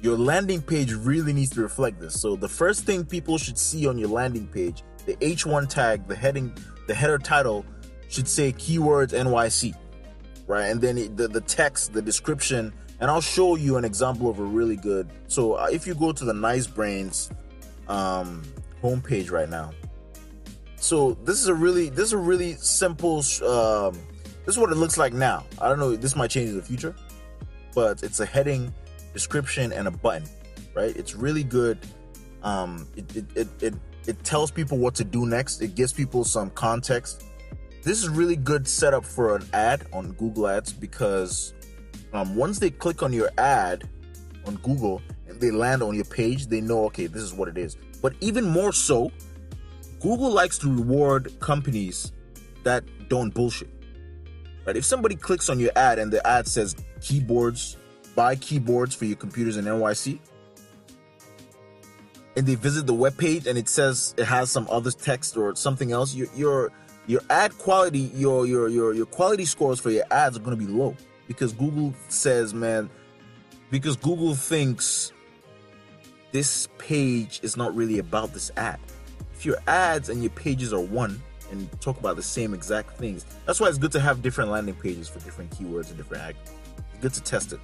Your 0.00 0.18
landing 0.18 0.60
page 0.60 0.92
really 0.92 1.32
needs 1.32 1.50
to 1.50 1.60
reflect 1.60 2.00
this. 2.00 2.20
So 2.20 2.34
the 2.34 2.48
first 2.48 2.84
thing 2.84 3.04
people 3.04 3.38
should 3.38 3.56
see 3.56 3.86
on 3.86 3.98
your 3.98 4.08
landing 4.08 4.48
page, 4.48 4.82
the 5.06 5.14
H1 5.16 5.68
tag, 5.68 6.08
the 6.08 6.16
heading, 6.16 6.52
the 6.88 6.94
header 6.94 7.18
title 7.18 7.64
should 8.08 8.26
say 8.26 8.52
keywords 8.52 9.10
NYC 9.12 9.76
right? 10.46 10.66
And 10.66 10.80
then 10.80 11.16
the, 11.16 11.28
the 11.28 11.40
text, 11.40 11.92
the 11.92 12.02
description, 12.02 12.72
and 13.02 13.10
I'll 13.10 13.20
show 13.20 13.56
you 13.56 13.76
an 13.78 13.84
example 13.84 14.30
of 14.30 14.38
a 14.38 14.44
really 14.44 14.76
good. 14.76 15.10
So 15.26 15.54
uh, 15.54 15.66
if 15.72 15.88
you 15.88 15.94
go 15.94 16.12
to 16.12 16.24
the 16.24 16.32
Nicebrains 16.32 17.32
um, 17.88 18.44
homepage 18.80 19.32
right 19.32 19.50
now, 19.50 19.72
so 20.76 21.14
this 21.24 21.40
is 21.40 21.48
a 21.48 21.54
really 21.54 21.88
this 21.88 22.06
is 22.06 22.12
a 22.12 22.18
really 22.18 22.54
simple. 22.54 23.16
Um, 23.44 23.98
this 24.46 24.54
is 24.54 24.58
what 24.58 24.70
it 24.70 24.76
looks 24.76 24.98
like 24.98 25.12
now. 25.12 25.44
I 25.60 25.68
don't 25.68 25.80
know. 25.80 25.96
This 25.96 26.14
might 26.14 26.30
change 26.30 26.50
in 26.50 26.56
the 26.56 26.62
future, 26.62 26.94
but 27.74 28.04
it's 28.04 28.20
a 28.20 28.26
heading, 28.26 28.72
description, 29.12 29.72
and 29.72 29.88
a 29.88 29.90
button. 29.90 30.28
Right? 30.72 30.96
It's 30.96 31.16
really 31.16 31.42
good. 31.42 31.78
Um, 32.44 32.86
it, 32.96 33.16
it, 33.16 33.24
it, 33.34 33.48
it 33.62 33.74
it 34.06 34.24
tells 34.24 34.52
people 34.52 34.78
what 34.78 34.94
to 34.94 35.04
do 35.04 35.26
next. 35.26 35.60
It 35.60 35.74
gives 35.74 35.92
people 35.92 36.22
some 36.22 36.50
context 36.50 37.24
this 37.82 38.00
is 38.00 38.08
really 38.08 38.36
good 38.36 38.68
setup 38.68 39.04
for 39.04 39.34
an 39.34 39.44
ad 39.52 39.86
on 39.92 40.12
Google 40.12 40.46
Ads 40.46 40.72
because 40.72 41.52
um, 42.12 42.36
once 42.36 42.58
they 42.58 42.70
click 42.70 43.02
on 43.02 43.12
your 43.12 43.30
ad 43.38 43.88
on 44.46 44.56
Google 44.56 45.00
and 45.28 45.40
they 45.40 45.50
land 45.50 45.82
on 45.82 45.94
your 45.94 46.04
page, 46.04 46.46
they 46.46 46.60
know, 46.60 46.84
okay, 46.86 47.06
this 47.06 47.22
is 47.22 47.32
what 47.32 47.48
it 47.48 47.56
is. 47.56 47.76
But 48.02 48.14
even 48.20 48.44
more 48.44 48.72
so, 48.72 49.10
Google 50.00 50.30
likes 50.30 50.58
to 50.58 50.68
reward 50.68 51.38
companies 51.40 52.12
that 52.64 52.84
don't 53.08 53.32
bullshit. 53.32 53.70
Right? 54.66 54.76
If 54.76 54.84
somebody 54.84 55.16
clicks 55.16 55.48
on 55.48 55.58
your 55.58 55.72
ad 55.76 55.98
and 55.98 56.12
the 56.12 56.24
ad 56.26 56.46
says 56.46 56.76
keyboards, 57.00 57.76
buy 58.14 58.36
keyboards 58.36 58.94
for 58.94 59.06
your 59.06 59.16
computers 59.16 59.56
in 59.56 59.64
NYC, 59.64 60.18
and 62.36 62.46
they 62.46 62.54
visit 62.54 62.86
the 62.86 62.94
web 62.94 63.16
page 63.16 63.46
and 63.46 63.58
it 63.58 63.68
says 63.68 64.14
it 64.16 64.24
has 64.24 64.50
some 64.50 64.66
other 64.70 64.90
text 64.90 65.36
or 65.36 65.54
something 65.54 65.92
else, 65.92 66.14
you're, 66.14 66.28
you're 66.34 66.72
your 67.06 67.20
ad 67.30 67.56
quality, 67.58 68.10
your 68.14 68.46
your 68.46 68.68
your 68.68 68.94
your 68.94 69.06
quality 69.06 69.44
scores 69.44 69.80
for 69.80 69.90
your 69.90 70.04
ads 70.12 70.36
are 70.36 70.40
going 70.40 70.56
to 70.56 70.64
be 70.64 70.70
low 70.70 70.96
because 71.26 71.52
Google 71.52 71.94
says, 72.08 72.54
man, 72.54 72.90
because 73.70 73.96
Google 73.96 74.34
thinks 74.34 75.12
this 76.32 76.68
page 76.78 77.40
is 77.42 77.56
not 77.56 77.74
really 77.74 77.98
about 77.98 78.32
this 78.32 78.50
ad. 78.56 78.78
If 79.34 79.46
your 79.46 79.58
ads 79.66 80.08
and 80.08 80.22
your 80.22 80.30
pages 80.30 80.72
are 80.72 80.80
one 80.80 81.20
and 81.50 81.68
talk 81.80 81.98
about 81.98 82.16
the 82.16 82.22
same 82.22 82.54
exact 82.54 82.96
things, 82.96 83.24
that's 83.46 83.60
why 83.60 83.68
it's 83.68 83.78
good 83.78 83.92
to 83.92 84.00
have 84.00 84.22
different 84.22 84.50
landing 84.50 84.74
pages 84.74 85.08
for 85.08 85.20
different 85.20 85.50
keywords 85.50 85.88
and 85.88 85.96
different 85.96 86.22
ads. 86.22 86.52
Good 87.00 87.12
to 87.14 87.22
test 87.22 87.52
it. 87.52 87.60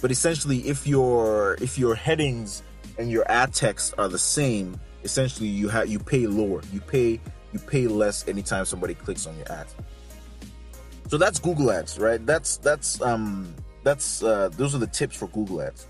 But 0.00 0.10
essentially, 0.10 0.58
if 0.68 0.86
your 0.86 1.56
if 1.60 1.78
your 1.78 1.94
headings 1.94 2.62
and 2.98 3.10
your 3.10 3.30
ad 3.30 3.54
text 3.54 3.94
are 3.98 4.08
the 4.08 4.18
same, 4.18 4.78
essentially 5.04 5.48
you 5.48 5.68
have 5.68 5.88
you 5.88 5.98
pay 5.98 6.26
lower. 6.26 6.60
You 6.72 6.80
pay 6.80 7.20
you 7.52 7.58
pay 7.58 7.86
less 7.86 8.26
anytime 8.28 8.64
somebody 8.64 8.94
clicks 8.94 9.26
on 9.26 9.36
your 9.36 9.50
ad. 9.50 9.66
So 11.08 11.18
that's 11.18 11.38
Google 11.38 11.70
Ads, 11.70 11.98
right? 11.98 12.24
That's 12.24 12.56
that's 12.56 13.00
um 13.00 13.54
that's 13.84 14.22
uh, 14.22 14.48
those 14.52 14.74
are 14.74 14.78
the 14.78 14.88
tips 14.88 15.16
for 15.16 15.28
Google 15.28 15.62
Ads. 15.62 15.86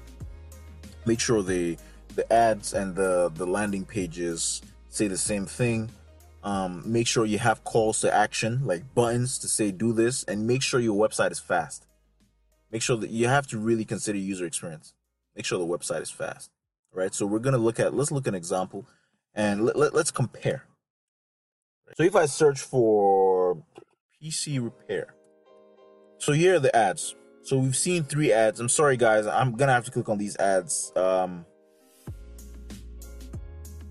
Make 1.07 1.21
sure 1.21 1.43
the 1.43 1.79
the 2.15 2.31
ads 2.33 2.75
and 2.75 2.95
the 2.95 3.31
the 3.35 3.47
landing 3.47 3.85
pages 3.85 4.61
say 4.89 5.09
the 5.09 5.17
same 5.17 5.47
thing. 5.47 5.91
Um, 6.43 6.83
make 6.85 7.07
sure 7.07 7.25
you 7.25 7.39
have 7.39 7.65
calls 7.65 8.01
to 8.03 8.15
action 8.15 8.67
like 8.67 8.95
buttons 8.95 9.39
to 9.39 9.49
say 9.49 9.71
do 9.71 9.93
this, 9.93 10.23
and 10.25 10.47
make 10.47 10.63
sure 10.63 10.81
your 10.81 10.97
website 10.97 11.33
is 11.33 11.39
fast. 11.41 11.87
Make 12.71 12.83
sure 12.83 12.97
that 12.99 13.11
you 13.11 13.29
have 13.29 13.47
to 13.49 13.59
really 13.59 13.85
consider 13.85 14.19
user 14.19 14.45
experience. 14.45 14.93
Make 15.35 15.45
sure 15.45 15.59
the 15.59 15.65
website 15.65 16.03
is 16.03 16.11
fast, 16.11 16.51
right? 16.93 17.15
So 17.15 17.25
we're 17.27 17.39
gonna 17.39 17.59
look 17.59 17.81
at 17.81 17.95
let's 17.95 18.13
look 18.13 18.27
at 18.27 18.35
an 18.35 18.35
example, 18.35 18.87
and 19.35 19.65
let, 19.65 19.77
let, 19.77 19.95
let's 19.95 20.11
compare 20.11 20.65
so 21.95 22.03
if 22.03 22.17
I 22.17 22.27
search 22.27 22.61
for 22.61 23.63
PC 24.27 24.63
repair, 24.63 25.15
so 26.19 26.33
here 26.33 26.57
are 26.57 26.59
the 26.59 26.75
ads. 26.75 27.15
So 27.43 27.59
we've 27.59 27.77
seen 27.77 28.03
three 28.03 28.33
ads. 28.33 28.59
I'm 28.59 28.69
sorry, 28.69 28.97
guys. 28.97 29.27
I'm 29.27 29.53
gonna 29.53 29.73
have 29.73 29.85
to 29.85 29.91
click 29.93 30.09
on 30.09 30.19
these 30.19 30.37
ads. 30.39 30.93
Um, 30.97 31.47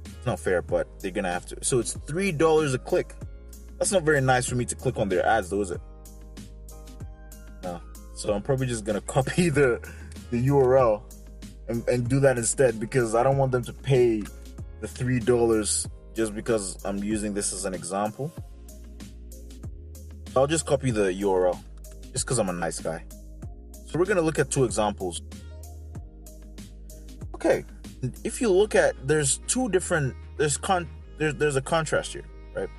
it's 0.06 0.26
not 0.26 0.40
fair, 0.40 0.62
but 0.62 1.00
they're 1.00 1.12
gonna 1.12 1.32
have 1.32 1.46
to. 1.48 1.64
So 1.64 1.80
it's 1.80 1.94
three 2.06 2.34
dollars 2.34 2.74
a 2.74 2.80
click. 2.80 3.16
That's 3.80 3.94
not 3.94 4.04
very 4.04 4.20
nice 4.20 4.46
for 4.46 4.56
me 4.56 4.66
to 4.66 4.76
click 4.76 4.98
on 4.98 5.08
their 5.08 5.26
ads, 5.26 5.50
though, 5.50 5.62
is 5.62 5.72
it? 5.72 5.82
No. 7.64 7.80
So 8.16 8.34
I'm 8.34 8.42
probably 8.42 8.68
just 8.68 8.84
gonna 8.84 9.02
copy 9.16 9.50
the 9.50 9.80
the 10.32 10.48
URL 10.48 11.02
and, 11.70 11.88
and 11.88 12.10
do 12.10 12.20
that 12.20 12.38
instead 12.38 12.78
because 12.78 13.16
I 13.16 13.24
don't 13.24 13.38
want 13.38 13.54
them 13.54 13.64
to 13.64 13.74
pay 13.74 14.22
the 14.82 14.88
three 14.88 15.20
dollars 15.20 15.88
just 16.14 16.36
because 16.36 16.84
I'm 16.84 16.98
using 16.98 17.34
this 17.34 17.54
as 17.54 17.64
an 17.64 17.74
example. 17.74 18.34
I'll 20.36 20.48
just 20.48 20.66
copy 20.66 20.92
the 20.92 21.14
URL 21.14 21.58
just 22.12 22.26
because 22.26 22.40
I'm 22.40 22.50
a 22.50 22.54
nice 22.54 22.80
guy. 22.80 23.04
So 23.86 23.98
we're 23.98 24.06
gonna 24.06 24.22
look 24.22 24.40
at 24.40 24.52
two 24.52 24.66
examples. 24.66 25.22
Okay, 27.34 27.64
if 28.24 28.42
you 28.42 28.50
look 28.50 28.76
at 28.76 28.96
there's 29.08 29.38
two 29.48 29.70
different 29.70 30.14
there's 30.38 30.58
con 30.58 30.88
there's 31.18 31.36
there's 31.36 31.56
a 31.56 31.62
contrast 31.62 32.14
here, 32.14 32.26
right? 32.54 32.70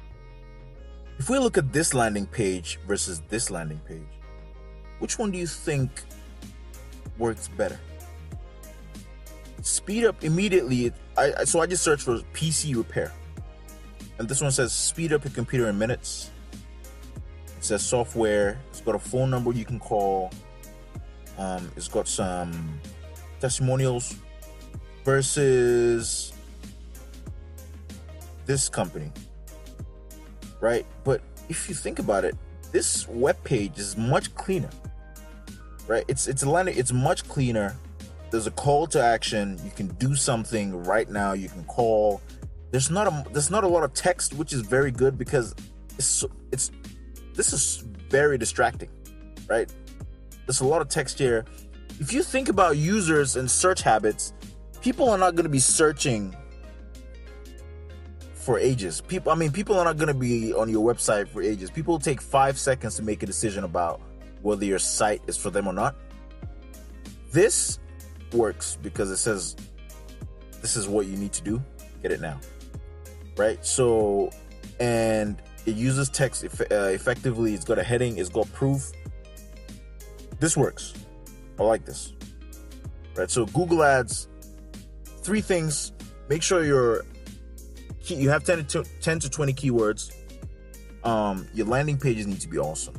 If 1.18 1.30
we 1.30 1.38
look 1.38 1.56
at 1.56 1.72
this 1.72 1.94
landing 1.94 2.26
page 2.26 2.78
versus 2.86 3.22
this 3.28 3.50
landing 3.50 3.80
page, 3.88 4.02
which 4.98 5.18
one 5.18 5.30
do 5.30 5.38
you 5.38 5.46
think 5.46 5.90
works 7.16 7.48
better? 7.48 7.80
Speed 9.62 10.04
up 10.04 10.22
immediately. 10.22 10.92
I 11.16 11.44
so 11.44 11.60
I 11.60 11.66
just 11.66 11.82
searched 11.82 12.04
for 12.04 12.18
PC 12.34 12.76
repair, 12.76 13.12
and 14.18 14.28
this 14.28 14.42
one 14.42 14.50
says 14.50 14.74
speed 14.74 15.14
up 15.14 15.24
your 15.24 15.32
computer 15.32 15.68
in 15.68 15.78
minutes. 15.78 16.30
Says 17.66 17.82
software. 17.82 18.60
It's 18.70 18.80
got 18.80 18.94
a 18.94 18.98
phone 18.98 19.28
number 19.28 19.52
you 19.52 19.64
can 19.64 19.80
call. 19.80 20.30
Um, 21.36 21.68
it's 21.76 21.88
got 21.88 22.06
some 22.06 22.80
testimonials 23.40 24.14
versus 25.04 26.32
this 28.44 28.68
company, 28.68 29.10
right? 30.60 30.86
But 31.02 31.22
if 31.48 31.68
you 31.68 31.74
think 31.74 31.98
about 31.98 32.24
it, 32.24 32.36
this 32.70 33.08
web 33.08 33.42
page 33.42 33.78
is 33.78 33.96
much 33.96 34.32
cleaner, 34.36 34.70
right? 35.88 36.04
It's 36.06 36.28
it's 36.28 36.44
it's 36.46 36.92
much 36.92 37.28
cleaner 37.28 37.76
there's 38.30 38.46
a 38.46 38.50
call 38.52 38.86
to 38.88 39.02
action. 39.02 39.58
You 39.64 39.70
can 39.70 39.88
do 39.94 40.14
something 40.14 40.82
right 40.84 41.08
now. 41.08 41.32
You 41.32 41.48
can 41.48 41.64
call. 41.64 42.20
There's 42.70 42.90
not 42.90 43.06
a 43.06 43.24
there's 43.32 43.50
not 43.50 43.64
a 43.64 43.68
lot 43.68 43.82
of 43.82 43.94
text, 43.94 44.34
which 44.34 44.52
is 44.52 44.60
very 44.60 44.90
good 44.90 45.16
because 45.16 45.54
it's 45.96 46.24
it's 46.52 46.70
this 47.36 47.52
is 47.52 47.84
very 48.10 48.38
distracting, 48.38 48.88
right? 49.48 49.72
There's 50.46 50.60
a 50.60 50.66
lot 50.66 50.80
of 50.80 50.88
text 50.88 51.18
here. 51.18 51.44
If 52.00 52.12
you 52.12 52.22
think 52.22 52.48
about 52.48 52.76
users 52.76 53.36
and 53.36 53.50
search 53.50 53.82
habits, 53.82 54.32
people 54.80 55.08
are 55.08 55.18
not 55.18 55.34
going 55.34 55.44
to 55.44 55.50
be 55.50 55.58
searching 55.58 56.34
for 58.34 58.58
ages. 58.58 59.00
People, 59.00 59.32
I 59.32 59.34
mean, 59.34 59.50
people 59.50 59.78
are 59.78 59.84
not 59.84 59.96
going 59.96 60.08
to 60.08 60.14
be 60.14 60.54
on 60.54 60.68
your 60.68 60.86
website 60.86 61.28
for 61.28 61.42
ages. 61.42 61.70
People 61.70 61.98
take 61.98 62.20
five 62.20 62.58
seconds 62.58 62.96
to 62.96 63.02
make 63.02 63.22
a 63.22 63.26
decision 63.26 63.64
about 63.64 64.00
whether 64.42 64.64
your 64.64 64.78
site 64.78 65.20
is 65.26 65.36
for 65.36 65.50
them 65.50 65.66
or 65.66 65.72
not. 65.72 65.96
This 67.32 67.80
works 68.32 68.78
because 68.82 69.10
it 69.10 69.16
says 69.16 69.56
this 70.60 70.76
is 70.76 70.88
what 70.88 71.06
you 71.06 71.16
need 71.16 71.32
to 71.32 71.42
do. 71.42 71.62
Get 72.02 72.12
it 72.12 72.20
now. 72.20 72.38
Right? 73.36 73.64
So, 73.66 74.30
and 74.78 75.42
it 75.66 75.76
uses 75.76 76.08
text 76.08 76.44
eff- 76.44 76.60
uh, 76.70 76.90
effectively. 76.92 77.54
It's 77.54 77.64
got 77.64 77.78
a 77.78 77.82
heading, 77.82 78.18
it's 78.18 78.28
got 78.28 78.50
proof. 78.52 78.92
This 80.40 80.56
works. 80.56 80.94
I 81.58 81.62
like 81.62 81.84
this. 81.84 82.12
Right? 83.16 83.30
So, 83.30 83.46
Google 83.46 83.82
Ads, 83.82 84.28
three 85.22 85.40
things. 85.40 85.92
Make 86.28 86.42
sure 86.42 86.64
you're 86.64 87.04
you 88.02 88.30
have 88.30 88.44
10 88.44 88.66
to 88.66 88.84
10 89.00 89.18
to 89.20 89.30
20 89.30 89.52
keywords. 89.52 90.12
Um, 91.04 91.46
your 91.54 91.66
landing 91.66 91.98
pages 91.98 92.26
need 92.26 92.40
to 92.40 92.48
be 92.48 92.58
awesome 92.58 92.94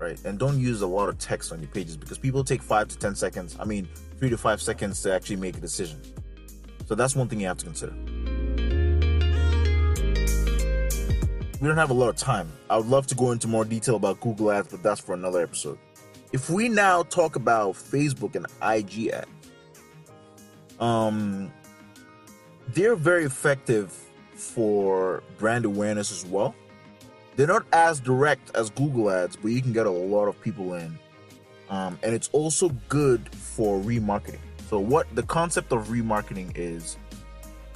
right? 0.00 0.18
And 0.24 0.38
don't 0.38 0.58
use 0.58 0.80
a 0.82 0.86
lot 0.86 1.08
of 1.08 1.18
text 1.18 1.52
on 1.52 1.60
your 1.60 1.70
pages 1.70 1.96
because 1.96 2.18
people 2.18 2.42
take 2.42 2.62
five 2.62 2.88
to 2.88 2.98
10 2.98 3.14
seconds, 3.14 3.56
I 3.60 3.64
mean, 3.64 3.88
three 4.18 4.30
to 4.30 4.38
five 4.38 4.60
seconds 4.60 5.02
to 5.02 5.14
actually 5.14 5.36
make 5.36 5.56
a 5.56 5.60
decision. 5.60 6.00
So 6.86 6.94
that's 6.94 7.14
one 7.14 7.28
thing 7.28 7.40
you 7.40 7.46
have 7.46 7.58
to 7.58 7.66
consider. 7.66 7.92
We 11.60 11.68
don't 11.68 11.76
have 11.76 11.90
a 11.90 11.94
lot 11.94 12.08
of 12.08 12.16
time. 12.16 12.50
I 12.70 12.78
would 12.78 12.86
love 12.86 13.06
to 13.08 13.14
go 13.14 13.32
into 13.32 13.46
more 13.46 13.66
detail 13.66 13.96
about 13.96 14.18
Google 14.20 14.50
Ads, 14.50 14.68
but 14.68 14.82
that's 14.82 15.00
for 15.00 15.12
another 15.12 15.42
episode. 15.42 15.78
If 16.32 16.48
we 16.48 16.70
now 16.70 17.02
talk 17.02 17.36
about 17.36 17.74
Facebook 17.74 18.34
and 18.34 18.46
IG 18.62 19.08
ads, 19.08 19.28
um, 20.78 21.52
they're 22.68 22.96
very 22.96 23.24
effective 23.24 23.92
for 24.32 25.22
brand 25.36 25.66
awareness 25.66 26.10
as 26.10 26.24
well. 26.24 26.54
They're 27.36 27.46
not 27.46 27.66
as 27.74 28.00
direct 28.00 28.56
as 28.56 28.70
Google 28.70 29.10
Ads, 29.10 29.36
but 29.36 29.48
you 29.48 29.60
can 29.60 29.74
get 29.74 29.86
a 29.86 29.90
lot 29.90 30.26
of 30.28 30.40
people 30.40 30.74
in. 30.74 30.98
Um, 31.68 31.98
and 32.02 32.14
it's 32.14 32.30
also 32.32 32.70
good 32.88 33.28
for 33.34 33.78
remarketing. 33.80 34.40
So, 34.68 34.78
what 34.78 35.14
the 35.14 35.22
concept 35.24 35.72
of 35.72 35.88
remarketing 35.88 36.52
is 36.54 36.96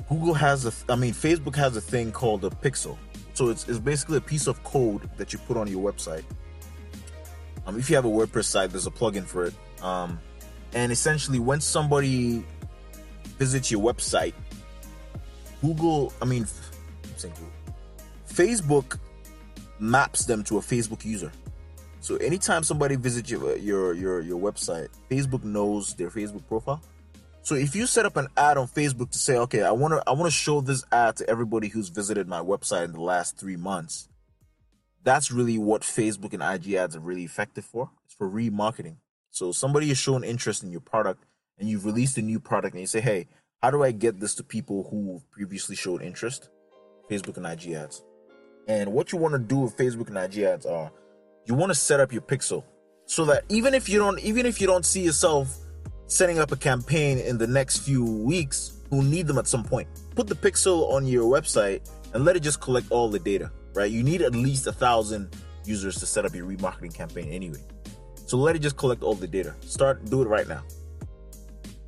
Google 0.09 0.35
has 0.35 0.65
a, 0.67 0.73
I 0.93 0.97
mean, 0.97 1.13
Facebook 1.13 1.57
has 1.57 1.77
a 1.77 1.81
thing 1.81 2.13
called 2.13 2.45
a 2.45 2.51
pixel. 2.51 2.97
So, 3.35 3.51
it's, 3.51 3.69
it's 3.69 3.79
basically 3.79 4.17
a 4.17 4.23
piece 4.23 4.47
of 4.47 4.63
code 4.65 5.09
that 5.17 5.33
you 5.33 5.39
put 5.41 5.57
on 5.57 5.69
your 5.69 5.93
website. 5.93 6.25
Um, 7.67 7.79
if 7.79 7.89
you 7.89 7.97
have 7.97 8.05
a 8.05 8.09
WordPress 8.09 8.45
site, 8.45 8.71
there's 8.71 8.87
a 8.87 8.91
plugin 8.91 9.25
for 9.25 9.45
it. 9.45 9.55
Um, 9.83 10.19
and 10.75 10.91
essentially, 10.91 11.39
when 11.39 11.61
somebody 11.61 12.45
visits 13.39 13.71
your 13.71 13.83
website, 13.83 14.35
Google, 15.61 16.13
I 16.21 16.25
mean, 16.25 16.47
Google, 17.21 17.53
Facebook 18.29 18.99
maps 19.79 20.25
them 20.25 20.43
to 20.45 20.59
a 20.59 20.61
Facebook 20.61 21.05
user. 21.05 21.33
So 22.01 22.17
anytime 22.17 22.65
somebody 22.65 22.97
visits 22.97 23.31
your 23.31 23.57
your 23.57 23.95
your, 23.95 24.21
your 24.21 24.39
website, 24.39 24.89
Facebook 25.11 25.43
knows 25.45 25.95
their 25.95 26.11
Facebook 26.11 26.47
profile. 26.47 26.83
So 27.45 27.55
if 27.57 27.77
you 27.77 27.87
set 27.87 28.07
up 28.07 28.17
an 28.17 28.29
ad 28.39 28.57
on 28.57 28.67
Facebook 28.67 29.11
to 29.11 29.19
say, 29.19 29.37
okay, 29.37 29.63
I 29.63 29.71
want 29.71 29.93
to 29.93 30.03
I 30.07 30.13
want 30.13 30.25
to 30.25 30.31
show 30.31 30.63
this 30.63 30.83
ad 30.91 31.17
to 31.17 31.29
everybody 31.29 31.69
who's 31.69 31.91
visited 31.91 32.27
my 32.27 32.41
website 32.41 32.87
in 32.87 32.93
the 32.93 33.03
last 33.03 33.37
three 33.37 33.57
months, 33.57 34.09
that's 35.03 35.31
really 35.31 35.59
what 35.59 35.83
Facebook 35.83 36.33
and 36.33 36.43
IG 36.43 36.73
ads 36.73 36.97
are 36.97 37.01
really 37.01 37.23
effective 37.23 37.67
for. 37.67 37.91
It's 38.07 38.15
for 38.15 38.31
remarketing. 38.31 38.97
So 39.31 39.53
somebody 39.53 39.91
is 39.91 39.99
showing 39.99 40.25
interest 40.25 40.63
in 40.63 40.71
your 40.71 40.81
product, 40.81 41.27
and 41.59 41.69
you've 41.69 41.85
released 41.85 42.17
a 42.17 42.23
new 42.23 42.41
product, 42.41 42.73
and 42.73 42.81
you 42.81 42.87
say, 42.87 43.03
hey, 43.03 43.27
how 43.63 43.71
do 43.71 43.83
I 43.83 43.91
get 43.91 44.21
this 44.21 44.35
to 44.37 44.43
people 44.43 44.89
who 44.91 45.21
previously 45.31 45.77
showed 45.77 46.01
interest? 46.01 46.49
Facebook 47.11 47.37
and 47.37 47.45
IG 47.45 47.75
ads. 47.75 48.03
And 48.69 48.91
what 48.95 49.13
you 49.13 49.19
want 49.19 49.35
to 49.35 49.39
do 49.39 49.59
with 49.59 49.77
Facebook 49.77 50.09
and 50.09 50.17
IG 50.17 50.45
ads 50.45 50.65
are 50.65 50.91
you 51.45 51.55
want 51.55 51.69
to 51.69 51.75
set 51.75 52.01
up 52.01 52.11
your 52.11 52.23
pixel 52.23 52.65
so 53.05 53.27
that 53.27 53.45
even 53.51 53.75
if 53.75 53.87
you 53.87 53.99
don't 53.99 54.19
even 54.21 54.47
if 54.47 54.63
you 54.63 54.67
don't 54.67 54.87
see 54.87 55.03
yourself 55.03 55.59
setting 56.07 56.39
up 56.39 56.53
a 56.53 56.57
campaign 56.57 57.19
in 57.19 57.39
the 57.39 57.47
next 57.47 57.79
few 57.79 58.05
weeks, 58.05 58.75
who 58.91 59.03
need 59.03 59.27
them 59.27 59.39
at 59.39 59.47
some 59.47 59.65
point. 59.65 59.89
Put 60.15 60.27
the 60.29 60.35
pixel 60.35 60.93
on 60.93 61.07
your 61.07 61.25
website 61.25 61.89
and 62.13 62.25
let 62.25 62.37
it 62.37 62.41
just 62.41 62.61
collect 62.61 62.91
all 62.91 63.09
the 63.09 63.19
data, 63.19 63.51
right? 63.75 63.91
You 63.91 64.03
need 64.03 64.23
at 64.23 64.35
least 64.35 64.67
a 64.67 64.73
thousand 64.73 65.35
users 65.65 65.99
to 65.99 66.07
set 66.07 66.25
up 66.25 66.35
your 66.35 66.47
remarketing 66.47 66.95
campaign 66.95 67.29
anyway. 67.31 67.63
So 68.27 68.37
let 68.37 68.57
it 68.57 68.61
just 68.61 68.77
collect 68.77 69.03
all 69.03 69.15
the 69.15 69.27
data. 69.27 69.55
Start 69.61 70.05
do 70.07 70.23
it 70.23 70.29
right 70.29 70.47
now. 70.47 70.63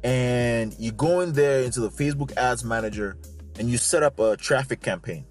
And 0.02 0.74
you 0.78 0.92
go 0.92 1.20
in 1.20 1.32
there 1.32 1.62
into 1.62 1.80
the 1.80 1.90
Facebook 1.90 2.36
ads 2.36 2.64
manager 2.64 3.16
and 3.58 3.70
you 3.70 3.78
set 3.78 4.02
up 4.02 4.18
a 4.18 4.36
traffic 4.36 4.80
campaign, 4.80 5.24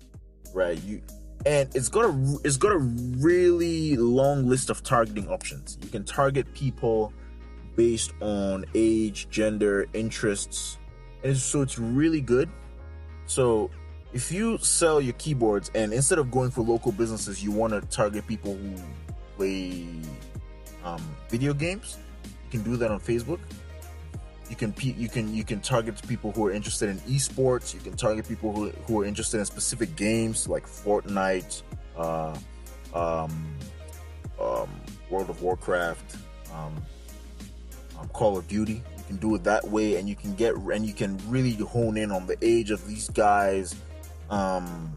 right? 0.54 0.82
You 0.84 1.02
and 1.45 1.69
it's 1.76 1.89
got 1.89 2.06
a 2.06 2.38
it's 2.43 2.58
got 2.58 2.71
a 2.71 2.80
really 2.80 3.95
long 3.98 4.48
list 4.48 4.69
of 4.69 4.82
targeting 4.84 5.28
options. 5.30 5.78
You 5.82 5.89
can 5.89 6.04
target 6.04 6.52
people 6.54 7.13
based 7.75 8.13
on 8.21 8.65
age, 8.73 9.27
gender, 9.29 9.88
interests, 9.93 10.77
and 11.23 11.35
so 11.35 11.61
it's 11.61 11.79
really 11.79 12.21
good. 12.21 12.49
So 13.25 13.69
if 14.13 14.31
you 14.31 14.57
sell 14.59 15.01
your 15.01 15.13
keyboards 15.13 15.71
and 15.75 15.93
instead 15.93 16.19
of 16.19 16.31
going 16.31 16.51
for 16.51 16.61
local 16.61 16.91
businesses, 16.91 17.43
you 17.43 17.51
want 17.51 17.73
to 17.73 17.81
target 17.95 18.27
people 18.27 18.55
who 18.55 18.75
play 19.35 19.88
um, 20.83 21.01
video 21.29 21.53
games, 21.53 21.97
you 22.23 22.51
can 22.51 22.63
do 22.63 22.77
that 22.77 22.91
on 22.91 22.99
Facebook 22.99 23.39
you 24.49 24.55
can 24.55 24.73
you 24.79 25.09
can 25.09 25.33
you 25.33 25.43
can 25.43 25.59
target 25.59 25.99
people 26.07 26.31
who 26.31 26.45
are 26.45 26.51
interested 26.51 26.89
in 26.89 26.97
esports. 26.99 27.73
You 27.73 27.79
can 27.79 27.95
target 27.95 28.27
people 28.27 28.53
who, 28.53 28.69
who 28.85 29.01
are 29.01 29.05
interested 29.05 29.39
in 29.39 29.45
specific 29.45 29.95
games 29.95 30.47
like 30.47 30.65
Fortnite, 30.65 31.63
uh, 31.97 32.38
um, 32.93 33.55
um, 34.39 34.69
World 35.09 35.29
of 35.29 35.41
Warcraft, 35.41 36.17
um, 36.53 36.75
Call 38.13 38.38
of 38.38 38.47
Duty. 38.47 38.84
You 38.97 39.03
can 39.08 39.17
do 39.17 39.36
it 39.36 39.43
that 39.43 39.63
way, 39.65 39.95
and 39.95 40.08
you 40.10 40.15
can 40.15 40.34
get 40.36 40.55
and 40.55 40.86
you 40.86 40.93
can 40.93 41.19
really 41.29 41.53
hone 41.53 41.97
in 41.97 42.12
on 42.12 42.27
the 42.27 42.38
age 42.41 42.71
of 42.71 42.86
these 42.88 43.10
guys, 43.10 43.75
um, 44.29 44.93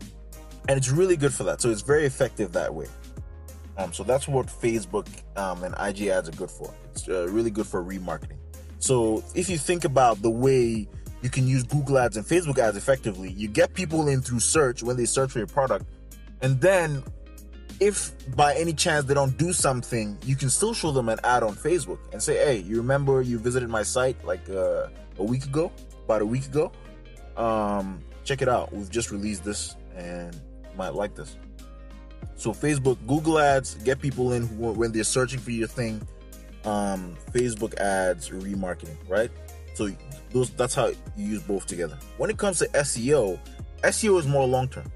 and 0.68 0.76
it's 0.76 0.90
really 0.90 1.16
good 1.16 1.32
for 1.32 1.44
that. 1.44 1.60
So 1.60 1.70
it's 1.70 1.82
very 1.82 2.06
effective 2.06 2.52
that 2.52 2.74
way. 2.74 2.86
Um, 3.76 3.92
so 3.92 4.02
that's 4.02 4.26
what 4.26 4.46
Facebook 4.46 5.06
um, 5.36 5.62
and 5.62 5.74
IG 5.78 6.08
ads 6.08 6.28
are 6.28 6.32
good 6.32 6.50
for. 6.50 6.74
It's 6.90 7.08
uh, 7.08 7.28
really 7.28 7.50
good 7.50 7.66
for 7.66 7.82
remarketing. 7.82 8.38
So 8.80 9.22
if 9.34 9.48
you 9.48 9.56
think 9.56 9.84
about 9.84 10.20
the 10.20 10.30
way 10.30 10.88
you 11.22 11.30
can 11.30 11.46
use 11.46 11.62
Google 11.62 11.98
Ads 11.98 12.16
and 12.16 12.26
Facebook 12.26 12.58
ads 12.58 12.76
effectively, 12.76 13.32
you 13.32 13.48
get 13.48 13.74
people 13.74 14.08
in 14.08 14.20
through 14.20 14.40
search 14.40 14.82
when 14.82 14.96
they 14.96 15.04
search 15.04 15.32
for 15.32 15.38
your 15.38 15.48
product, 15.48 15.86
and 16.42 16.60
then 16.60 17.02
if 17.80 18.12
by 18.34 18.54
any 18.54 18.72
chance 18.72 19.04
they 19.04 19.14
don't 19.14 19.36
do 19.38 19.52
something, 19.52 20.18
you 20.24 20.36
can 20.36 20.50
still 20.50 20.74
show 20.74 20.90
them 20.90 21.08
an 21.08 21.18
ad 21.24 21.42
on 21.42 21.54
Facebook 21.54 21.98
and 22.12 22.22
say, 22.22 22.36
"Hey, 22.36 22.58
you 22.58 22.76
remember 22.76 23.22
you 23.22 23.38
visited 23.38 23.68
my 23.68 23.82
site 23.82 24.22
like 24.24 24.48
uh, 24.50 24.88
a 25.18 25.24
week 25.24 25.44
ago, 25.44 25.72
about 26.04 26.22
a 26.22 26.26
week 26.26 26.46
ago? 26.46 26.72
Um, 27.36 28.00
check 28.24 28.42
it 28.42 28.48
out. 28.48 28.72
We've 28.72 28.90
just 28.90 29.10
released 29.10 29.44
this, 29.44 29.76
and 29.96 30.34
you 30.34 30.76
might 30.76 30.94
like 30.94 31.14
this." 31.14 31.36
So 32.34 32.52
Facebook, 32.52 32.98
Google 33.06 33.38
Ads, 33.38 33.74
get 33.76 34.00
people 34.00 34.32
in 34.32 34.44
when 34.58 34.92
they're 34.92 35.04
searching 35.04 35.40
for 35.40 35.50
your 35.50 35.68
thing. 35.68 36.00
Um, 36.64 37.16
Facebook 37.32 37.74
ads, 37.78 38.30
remarketing, 38.30 38.96
right? 39.08 39.30
So 39.74 39.88
those 40.32 40.50
that's 40.50 40.74
how 40.74 40.88
you 41.16 41.26
use 41.26 41.42
both 41.42 41.66
together. 41.66 41.96
When 42.16 42.30
it 42.30 42.36
comes 42.36 42.58
to 42.58 42.66
SEO, 42.68 43.38
SEO 43.82 44.18
is 44.18 44.26
more 44.26 44.44
long 44.44 44.68
term 44.68 44.90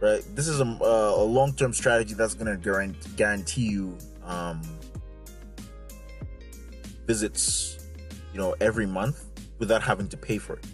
right? 0.00 0.22
This 0.34 0.48
is 0.48 0.60
a, 0.60 0.64
a 0.64 1.24
long 1.24 1.52
term 1.54 1.72
strategy 1.72 2.14
that's 2.14 2.34
going 2.34 2.60
to 2.60 2.98
guarantee 3.16 3.68
you 3.68 3.96
um, 4.24 4.62
visits, 7.06 7.86
you 8.32 8.38
know, 8.38 8.54
every 8.60 8.86
month 8.86 9.24
without 9.58 9.82
having 9.82 10.08
to 10.08 10.16
pay 10.16 10.38
for 10.38 10.54
it. 10.54 10.64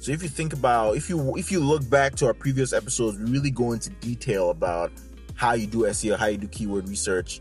So 0.00 0.12
if 0.12 0.22
you 0.22 0.28
think 0.28 0.52
about 0.52 0.96
if 0.96 1.10
you 1.10 1.36
if 1.36 1.52
you 1.52 1.60
look 1.60 1.88
back 1.90 2.14
to 2.16 2.26
our 2.26 2.34
previous 2.34 2.72
episodes, 2.72 3.18
we 3.18 3.30
really 3.30 3.50
go 3.50 3.72
into 3.72 3.90
detail 3.90 4.50
about 4.50 4.92
how 5.34 5.52
you 5.52 5.66
do 5.66 5.80
SEO, 5.80 6.16
how 6.16 6.26
you 6.26 6.38
do 6.38 6.48
keyword 6.48 6.88
research, 6.88 7.40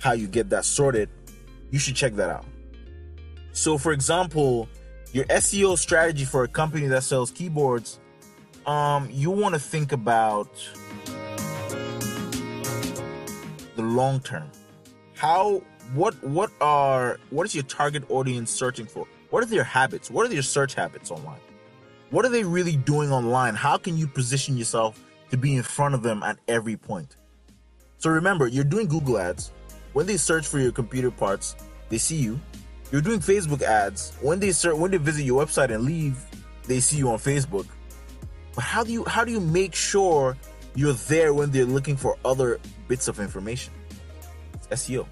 how 0.00 0.12
you 0.12 0.26
get 0.26 0.50
that 0.50 0.64
sorted. 0.64 1.08
You 1.70 1.78
should 1.78 1.96
check 1.96 2.14
that 2.14 2.28
out. 2.28 2.44
So 3.52 3.78
for 3.78 3.92
example, 3.92 4.68
your 5.12 5.24
SEO 5.26 5.78
strategy 5.78 6.24
for 6.26 6.44
a 6.44 6.48
company 6.48 6.86
that 6.88 7.04
sells 7.04 7.30
keyboards 7.30 8.00
um, 8.68 9.08
you 9.10 9.30
want 9.30 9.54
to 9.54 9.58
think 9.58 9.92
about 9.92 10.50
the 13.76 13.82
long 13.82 14.20
term. 14.20 14.50
How 15.14 15.62
what 15.94 16.22
what 16.22 16.50
are 16.60 17.18
what 17.30 17.46
is 17.46 17.54
your 17.54 17.64
target 17.64 18.04
audience 18.10 18.50
searching 18.50 18.84
for? 18.84 19.06
What 19.30 19.42
are 19.42 19.46
their 19.46 19.64
habits? 19.64 20.10
What 20.10 20.26
are 20.26 20.28
their 20.28 20.42
search 20.42 20.74
habits 20.74 21.10
online? 21.10 21.40
What 22.10 22.26
are 22.26 22.28
they 22.28 22.44
really 22.44 22.76
doing 22.76 23.10
online? 23.10 23.54
How 23.54 23.78
can 23.78 23.96
you 23.96 24.06
position 24.06 24.56
yourself 24.56 25.00
to 25.30 25.38
be 25.38 25.56
in 25.56 25.62
front 25.62 25.94
of 25.94 26.02
them 26.02 26.22
at 26.22 26.38
every 26.46 26.76
point? 26.76 27.16
So 27.96 28.10
remember, 28.10 28.46
you're 28.46 28.64
doing 28.64 28.86
Google 28.86 29.18
ads. 29.18 29.50
When 29.94 30.06
they 30.06 30.18
search 30.18 30.46
for 30.46 30.58
your 30.58 30.72
computer 30.72 31.10
parts, 31.10 31.56
they 31.88 31.98
see 31.98 32.16
you. 32.16 32.38
You're 32.92 33.00
doing 33.00 33.20
Facebook 33.20 33.62
ads. 33.62 34.12
When 34.20 34.40
they 34.40 34.52
search, 34.52 34.76
when 34.76 34.90
they 34.90 34.98
visit 34.98 35.24
your 35.24 35.44
website 35.44 35.74
and 35.74 35.84
leave, 35.84 36.22
they 36.64 36.80
see 36.80 36.98
you 36.98 37.10
on 37.10 37.18
Facebook. 37.18 37.66
But 38.58 38.64
how 38.64 38.82
do 38.82 38.90
you 38.90 39.04
how 39.04 39.24
do 39.24 39.30
you 39.30 39.38
make 39.38 39.72
sure 39.72 40.36
you're 40.74 40.92
there 40.92 41.32
when 41.32 41.52
they're 41.52 41.64
looking 41.64 41.96
for 41.96 42.16
other 42.24 42.58
bits 42.88 43.06
of 43.06 43.20
information? 43.20 43.72
It's 44.52 44.66
SEO. 44.82 45.06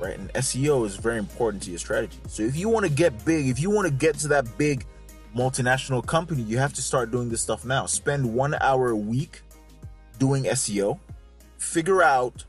Right? 0.00 0.18
And 0.18 0.32
SEO 0.32 0.84
is 0.84 0.96
very 0.96 1.18
important 1.18 1.62
to 1.62 1.70
your 1.70 1.78
strategy. 1.78 2.18
So 2.26 2.42
if 2.42 2.56
you 2.56 2.68
want 2.68 2.86
to 2.86 2.90
get 2.90 3.24
big, 3.24 3.46
if 3.46 3.60
you 3.60 3.70
want 3.70 3.86
to 3.86 3.94
get 3.94 4.16
to 4.18 4.28
that 4.34 4.58
big 4.58 4.84
multinational 5.32 6.04
company, 6.04 6.42
you 6.42 6.58
have 6.58 6.74
to 6.74 6.82
start 6.82 7.12
doing 7.12 7.28
this 7.28 7.40
stuff 7.40 7.64
now. 7.64 7.86
Spend 7.86 8.34
one 8.34 8.56
hour 8.60 8.90
a 8.90 8.96
week 8.96 9.42
doing 10.18 10.42
SEO. 10.42 10.98
Figure 11.56 12.02
out 12.02 12.44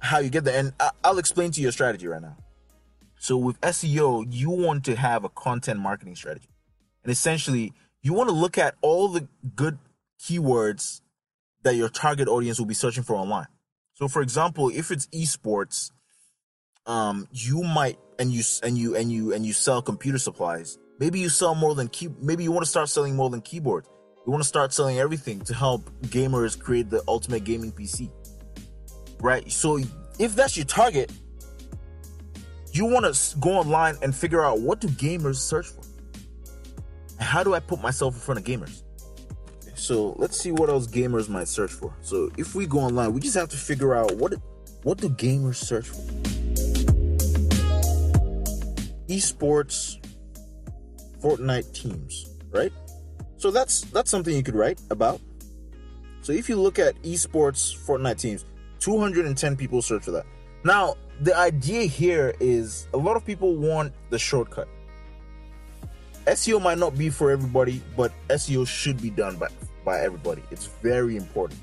how 0.00 0.18
you 0.18 0.30
get 0.30 0.42
there. 0.42 0.58
And 0.58 0.72
I'll 1.04 1.18
explain 1.18 1.52
to 1.52 1.60
you 1.60 1.66
your 1.66 1.72
strategy 1.72 2.08
right 2.08 2.20
now. 2.20 2.36
So 3.20 3.36
with 3.36 3.60
SEO, 3.60 4.26
you 4.28 4.50
want 4.50 4.84
to 4.86 4.96
have 4.96 5.22
a 5.22 5.28
content 5.28 5.78
marketing 5.78 6.16
strategy. 6.16 6.48
And 7.04 7.12
essentially, 7.12 7.72
you 8.04 8.12
want 8.12 8.28
to 8.28 8.34
look 8.34 8.58
at 8.58 8.76
all 8.82 9.08
the 9.08 9.26
good 9.56 9.78
keywords 10.20 11.00
that 11.62 11.74
your 11.74 11.88
target 11.88 12.28
audience 12.28 12.58
will 12.58 12.66
be 12.66 12.74
searching 12.74 13.02
for 13.02 13.16
online. 13.16 13.46
So 13.94 14.08
for 14.08 14.20
example, 14.20 14.68
if 14.68 14.90
it's 14.90 15.06
esports, 15.06 15.90
um, 16.86 17.26
you 17.32 17.62
might 17.62 17.98
and 18.18 18.30
you 18.30 18.42
and 18.62 18.76
you 18.76 18.94
and 18.94 19.10
you 19.10 19.32
and 19.32 19.44
you 19.46 19.54
sell 19.54 19.80
computer 19.80 20.18
supplies. 20.18 20.78
Maybe 21.00 21.18
you 21.18 21.30
sell 21.30 21.54
more 21.54 21.74
than 21.74 21.88
key. 21.88 22.10
Maybe 22.20 22.44
you 22.44 22.52
want 22.52 22.64
to 22.64 22.70
start 22.70 22.90
selling 22.90 23.16
more 23.16 23.30
than 23.30 23.40
keyboards. 23.40 23.88
You 24.26 24.30
want 24.30 24.42
to 24.42 24.48
start 24.48 24.74
selling 24.74 24.98
everything 24.98 25.40
to 25.40 25.54
help 25.54 25.90
gamers 26.02 26.58
create 26.58 26.90
the 26.90 27.02
ultimate 27.08 27.44
gaming 27.44 27.72
PC. 27.72 28.10
Right. 29.20 29.50
So 29.50 29.78
if 30.18 30.36
that's 30.36 30.58
your 30.58 30.66
target, 30.66 31.10
you 32.70 32.84
want 32.84 33.12
to 33.12 33.38
go 33.38 33.52
online 33.52 33.96
and 34.02 34.14
figure 34.14 34.44
out 34.44 34.60
what 34.60 34.80
do 34.80 34.88
gamers 34.88 35.36
search 35.36 35.68
for 35.68 35.83
how 37.18 37.42
do 37.42 37.54
I 37.54 37.60
put 37.60 37.80
myself 37.80 38.14
in 38.14 38.20
front 38.20 38.40
of 38.40 38.46
gamers? 38.46 38.82
So 39.74 40.14
let's 40.18 40.38
see 40.38 40.52
what 40.52 40.68
else 40.68 40.86
gamers 40.86 41.28
might 41.28 41.48
search 41.48 41.70
for. 41.70 41.94
So 42.00 42.30
if 42.38 42.54
we 42.54 42.66
go 42.66 42.80
online, 42.80 43.12
we 43.12 43.20
just 43.20 43.34
have 43.34 43.48
to 43.50 43.56
figure 43.56 43.94
out 43.94 44.16
what 44.16 44.34
what 44.82 44.98
do 44.98 45.08
gamers 45.08 45.56
search 45.56 45.88
for. 45.88 46.02
Esports, 49.08 49.98
Fortnite 51.20 51.72
teams, 51.74 52.30
right? 52.50 52.72
So 53.36 53.50
that's 53.50 53.82
that's 53.82 54.10
something 54.10 54.34
you 54.34 54.42
could 54.42 54.54
write 54.54 54.80
about. 54.90 55.20
So 56.22 56.32
if 56.32 56.48
you 56.48 56.56
look 56.56 56.78
at 56.78 56.94
esports 57.02 57.76
Fortnite 57.76 58.18
teams, 58.18 58.44
210 58.80 59.56
people 59.56 59.82
search 59.82 60.04
for 60.04 60.12
that. 60.12 60.24
Now, 60.64 60.94
the 61.20 61.36
idea 61.36 61.82
here 61.82 62.34
is 62.40 62.88
a 62.94 62.96
lot 62.96 63.16
of 63.16 63.24
people 63.26 63.54
want 63.56 63.92
the 64.10 64.18
shortcut. 64.18 64.68
SEO 66.26 66.60
might 66.60 66.78
not 66.78 66.96
be 66.96 67.10
for 67.10 67.30
everybody, 67.30 67.82
but 67.96 68.12
SEO 68.28 68.66
should 68.66 69.00
be 69.00 69.10
done 69.10 69.36
by, 69.36 69.48
by 69.84 70.00
everybody. 70.00 70.42
It's 70.50 70.66
very 70.66 71.16
important. 71.16 71.60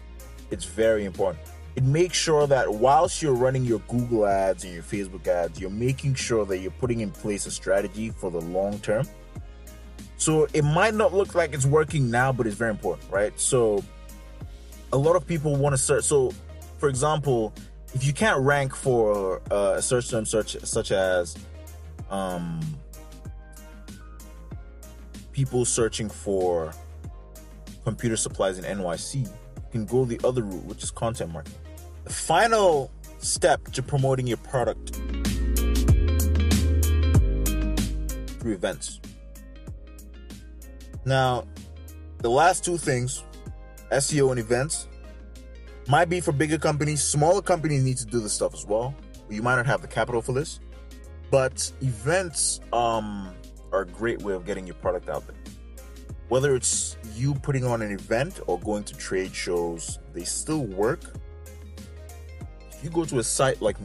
It's 0.51 0.65
very 0.65 1.05
important. 1.05 1.43
It 1.75 1.83
makes 1.83 2.17
sure 2.17 2.47
that 2.47 2.71
whilst 2.71 3.21
you're 3.21 3.33
running 3.33 3.63
your 3.63 3.79
Google 3.87 4.25
ads 4.25 4.65
and 4.65 4.73
your 4.73 4.83
Facebook 4.83 5.25
ads, 5.27 5.59
you're 5.59 5.69
making 5.69 6.15
sure 6.15 6.45
that 6.45 6.57
you're 6.57 6.71
putting 6.71 6.99
in 6.99 7.11
place 7.11 7.45
a 7.45 7.51
strategy 7.51 8.09
for 8.09 8.29
the 8.29 8.41
long 8.41 8.77
term. 8.79 9.07
So 10.17 10.47
it 10.53 10.63
might 10.63 10.93
not 10.93 11.13
look 11.13 11.33
like 11.33 11.53
it's 11.53 11.65
working 11.65 12.11
now, 12.11 12.31
but 12.31 12.45
it's 12.45 12.55
very 12.55 12.71
important, 12.71 13.09
right? 13.09 13.37
So 13.39 13.83
a 14.93 14.97
lot 14.97 15.15
of 15.15 15.25
people 15.25 15.55
want 15.55 15.73
to 15.73 15.77
search. 15.77 16.03
So, 16.03 16.31
for 16.77 16.89
example, 16.89 17.53
if 17.93 18.05
you 18.05 18.13
can't 18.13 18.39
rank 18.41 18.75
for 18.75 19.41
uh, 19.49 19.75
a 19.77 19.81
search 19.81 20.09
term 20.09 20.25
such 20.25 20.57
such 20.63 20.91
as 20.91 21.37
um, 22.09 22.59
people 25.31 25.65
searching 25.65 26.09
for 26.09 26.73
computer 27.83 28.17
supplies 28.17 28.57
in 28.59 28.65
NYC, 28.65 29.25
you 29.25 29.31
can 29.71 29.85
go 29.85 30.05
the 30.05 30.19
other 30.23 30.43
route, 30.43 30.65
which 30.65 30.83
is 30.83 30.91
content 30.91 31.31
marketing. 31.31 31.57
The 32.03 32.13
final 32.13 32.91
step 33.19 33.63
to 33.71 33.83
promoting 33.83 34.27
your 34.27 34.37
product 34.37 34.95
through 38.39 38.53
events. 38.53 38.99
Now, 41.05 41.47
the 42.19 42.29
last 42.29 42.63
two 42.63 42.77
things, 42.77 43.23
SEO 43.91 44.31
and 44.31 44.39
events, 44.39 44.87
might 45.87 46.09
be 46.09 46.21
for 46.21 46.31
bigger 46.31 46.57
companies. 46.57 47.03
Smaller 47.03 47.41
companies 47.41 47.83
need 47.83 47.97
to 47.97 48.05
do 48.05 48.19
this 48.19 48.33
stuff 48.33 48.53
as 48.53 48.65
well. 48.65 48.95
You 49.29 49.41
might 49.41 49.55
not 49.55 49.65
have 49.65 49.81
the 49.81 49.87
capital 49.87 50.21
for 50.21 50.33
this, 50.33 50.59
but 51.31 51.71
events 51.81 52.59
um, 52.73 53.33
are 53.71 53.81
a 53.81 53.85
great 53.85 54.21
way 54.21 54.33
of 54.33 54.45
getting 54.45 54.65
your 54.65 54.75
product 54.75 55.09
out 55.09 55.25
there. 55.27 55.35
Whether 56.29 56.55
it's 56.55 56.97
you 57.15 57.33
putting 57.35 57.65
on 57.65 57.81
an 57.81 57.91
event 57.91 58.39
or 58.47 58.59
going 58.59 58.83
to 58.85 58.95
trade 58.95 59.33
shows, 59.33 59.99
they 60.13 60.23
still 60.23 60.65
work. 60.65 61.01
If 62.71 62.83
you 62.83 62.89
go 62.89 63.05
to 63.05 63.19
a 63.19 63.23
site 63.23 63.61
like 63.61 63.77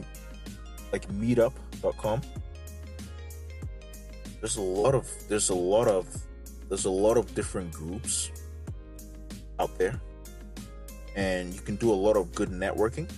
like 0.91 1.07
meetup.com, 1.09 2.21
there's 4.39 4.57
a 4.57 4.61
lot 4.61 4.95
of 4.95 5.09
there's 5.27 5.49
a 5.49 5.55
lot 5.55 5.87
of 5.87 6.07
there's 6.69 6.85
a 6.85 6.89
lot 6.89 7.17
of 7.17 7.33
different 7.35 7.71
groups 7.71 8.31
out 9.59 9.77
there 9.77 9.99
and 11.17 11.53
you 11.53 11.59
can 11.59 11.75
do 11.75 11.91
a 11.91 11.93
lot 11.93 12.15
of 12.15 12.33
good 12.33 12.49
networking. 12.49 13.09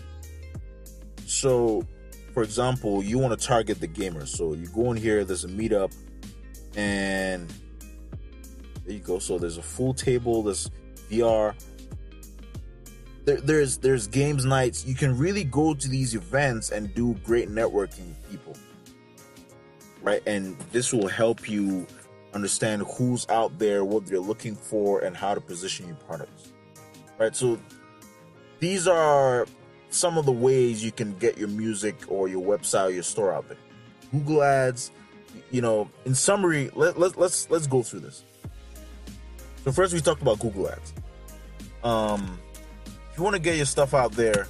So, 1.27 1.85
for 2.33 2.43
example, 2.43 3.03
you 3.03 3.19
want 3.19 3.37
to 3.37 3.47
target 3.47 3.79
the 3.79 3.87
gamers. 3.87 4.29
So 4.29 4.53
you 4.53 4.67
go 4.67 4.91
in 4.91 4.97
here, 4.97 5.23
there's 5.25 5.43
a 5.43 5.49
meetup, 5.49 5.93
and 6.75 7.51
there 8.85 8.95
you 8.95 8.99
go. 8.99 9.19
So 9.19 9.37
there's 9.37 9.57
a 9.57 9.61
full 9.61 9.93
table. 9.93 10.43
There's 10.43 10.69
VR. 11.09 11.53
There, 13.25 13.41
there's 13.41 13.77
there's 13.77 14.07
games 14.07 14.45
nights. 14.45 14.85
You 14.85 14.95
can 14.95 15.17
really 15.17 15.43
go 15.43 15.73
to 15.73 15.87
these 15.87 16.15
events 16.15 16.71
and 16.71 16.93
do 16.93 17.13
great 17.23 17.49
networking 17.49 18.07
with 18.07 18.29
people, 18.29 18.55
right? 20.01 20.23
And 20.25 20.57
this 20.71 20.93
will 20.93 21.07
help 21.07 21.49
you 21.49 21.85
understand 22.33 22.83
who's 22.97 23.27
out 23.29 23.57
there, 23.59 23.83
what 23.83 24.05
they're 24.05 24.19
looking 24.19 24.55
for, 24.55 24.99
and 24.99 25.15
how 25.15 25.33
to 25.33 25.41
position 25.41 25.87
your 25.87 25.95
products, 25.95 26.51
right? 27.17 27.35
So 27.35 27.59
these 28.59 28.87
are 28.87 29.47
some 29.89 30.17
of 30.17 30.25
the 30.25 30.31
ways 30.31 30.83
you 30.83 30.91
can 30.91 31.13
get 31.17 31.37
your 31.37 31.47
music 31.47 31.95
or 32.07 32.27
your 32.27 32.43
website 32.43 32.87
or 32.87 32.91
your 32.91 33.03
store 33.03 33.33
out 33.33 33.47
there. 33.47 33.57
Google 34.11 34.43
Ads, 34.43 34.91
you 35.51 35.61
know, 35.61 35.89
in 36.05 36.15
summary, 36.15 36.69
let, 36.75 36.99
let, 36.99 37.17
let's 37.17 37.49
let's 37.49 37.67
go 37.67 37.83
through 37.83 38.01
this. 38.01 38.23
So 39.63 39.71
first 39.71 39.93
we 39.93 39.99
talked 39.99 40.21
about 40.21 40.39
Google 40.39 40.69
Ads. 40.69 40.93
Um, 41.83 42.39
if 43.11 43.17
you 43.17 43.23
want 43.23 43.35
to 43.35 43.41
get 43.41 43.57
your 43.57 43.65
stuff 43.65 43.93
out 43.93 44.11
there, 44.13 44.47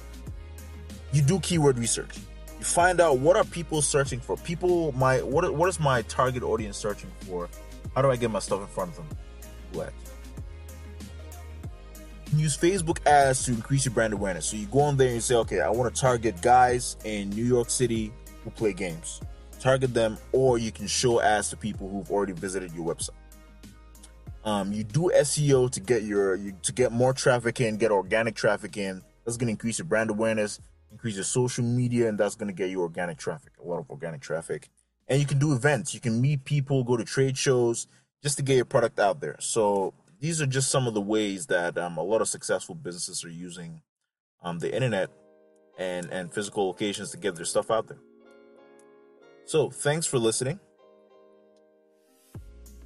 you 1.12 1.22
do 1.22 1.40
keyword 1.40 1.78
research. 1.78 2.16
You 2.58 2.64
find 2.64 3.00
out 3.00 3.18
what 3.18 3.36
are 3.36 3.44
people 3.44 3.82
searching 3.82 4.20
for. 4.20 4.36
People, 4.36 4.92
my 4.92 5.22
what 5.22 5.52
what 5.54 5.68
is 5.68 5.80
my 5.80 6.02
target 6.02 6.42
audience 6.42 6.76
searching 6.76 7.10
for? 7.20 7.48
How 7.94 8.02
do 8.02 8.10
I 8.10 8.16
get 8.16 8.30
my 8.30 8.38
stuff 8.38 8.60
in 8.60 8.66
front 8.68 8.90
of 8.90 8.96
them? 8.96 9.08
What? 9.72 9.92
Use 12.36 12.56
Facebook 12.56 13.04
ads 13.06 13.44
to 13.46 13.52
increase 13.52 13.84
your 13.84 13.94
brand 13.94 14.12
awareness. 14.12 14.46
So 14.46 14.56
you 14.56 14.66
go 14.66 14.82
on 14.82 14.96
there 14.96 15.08
and 15.08 15.16
you 15.16 15.20
say, 15.20 15.34
okay, 15.36 15.60
I 15.60 15.70
want 15.70 15.92
to 15.92 16.00
target 16.00 16.40
guys 16.40 16.96
in 17.04 17.30
New 17.30 17.44
York 17.44 17.70
City 17.70 18.12
who 18.44 18.50
play 18.50 18.72
games. 18.72 19.20
Target 19.60 19.92
them, 19.92 20.18
or 20.32 20.58
you 20.58 20.72
can 20.72 20.86
show 20.86 21.20
ads 21.20 21.50
to 21.50 21.56
people 21.56 21.88
who've 21.88 22.10
already 22.10 22.32
visited 22.32 22.72
your 22.72 22.92
website. 22.92 23.10
Um, 24.44 24.72
you 24.72 24.84
do 24.84 25.10
SEO 25.14 25.70
to 25.70 25.80
get 25.80 26.02
your 26.02 26.34
you, 26.34 26.54
to 26.62 26.72
get 26.72 26.92
more 26.92 27.12
traffic 27.12 27.60
in, 27.60 27.76
get 27.76 27.90
organic 27.90 28.34
traffic 28.34 28.76
in. 28.78 29.02
That's 29.24 29.36
going 29.36 29.48
to 29.48 29.52
increase 29.52 29.78
your 29.78 29.86
brand 29.86 30.08
awareness, 30.08 30.60
increase 30.90 31.16
your 31.16 31.24
social 31.24 31.62
media, 31.62 32.08
and 32.08 32.18
that's 32.18 32.36
going 32.36 32.48
to 32.48 32.54
get 32.54 32.70
you 32.70 32.80
organic 32.80 33.18
traffic, 33.18 33.52
a 33.62 33.68
lot 33.68 33.80
of 33.80 33.90
organic 33.90 34.22
traffic. 34.22 34.70
And 35.08 35.20
you 35.20 35.26
can 35.26 35.38
do 35.38 35.52
events. 35.52 35.92
You 35.92 36.00
can 36.00 36.20
meet 36.20 36.44
people, 36.44 36.82
go 36.82 36.96
to 36.96 37.04
trade 37.04 37.36
shows, 37.36 37.86
just 38.22 38.38
to 38.38 38.42
get 38.42 38.56
your 38.56 38.64
product 38.64 38.98
out 38.98 39.20
there. 39.20 39.36
So 39.40 39.92
these 40.20 40.40
are 40.40 40.46
just 40.46 40.70
some 40.70 40.86
of 40.86 40.94
the 40.94 41.00
ways 41.02 41.46
that 41.46 41.76
um, 41.76 41.98
a 41.98 42.02
lot 42.02 42.22
of 42.22 42.28
successful 42.28 42.74
businesses 42.74 43.24
are 43.24 43.30
using 43.30 43.82
um, 44.42 44.58
the 44.58 44.74
internet 44.74 45.10
and 45.78 46.10
and 46.10 46.32
physical 46.32 46.66
locations 46.66 47.10
to 47.10 47.18
get 47.18 47.34
their 47.34 47.44
stuff 47.44 47.70
out 47.70 47.88
there. 47.88 47.98
So 49.50 49.68
thanks 49.68 50.06
for 50.06 50.16
listening 50.16 50.60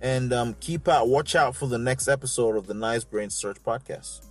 and 0.01 0.33
um, 0.33 0.57
keep 0.61 0.89
out, 0.89 1.09
watch 1.09 1.37
out 1.37 1.55
for 1.55 1.67
the 1.67 1.77
next 1.77 2.09
episode 2.09 2.57
of 2.57 2.67
the 2.67 2.73
Nicebrains 2.73 3.33
Search 3.33 3.63
podcast. 3.63 4.29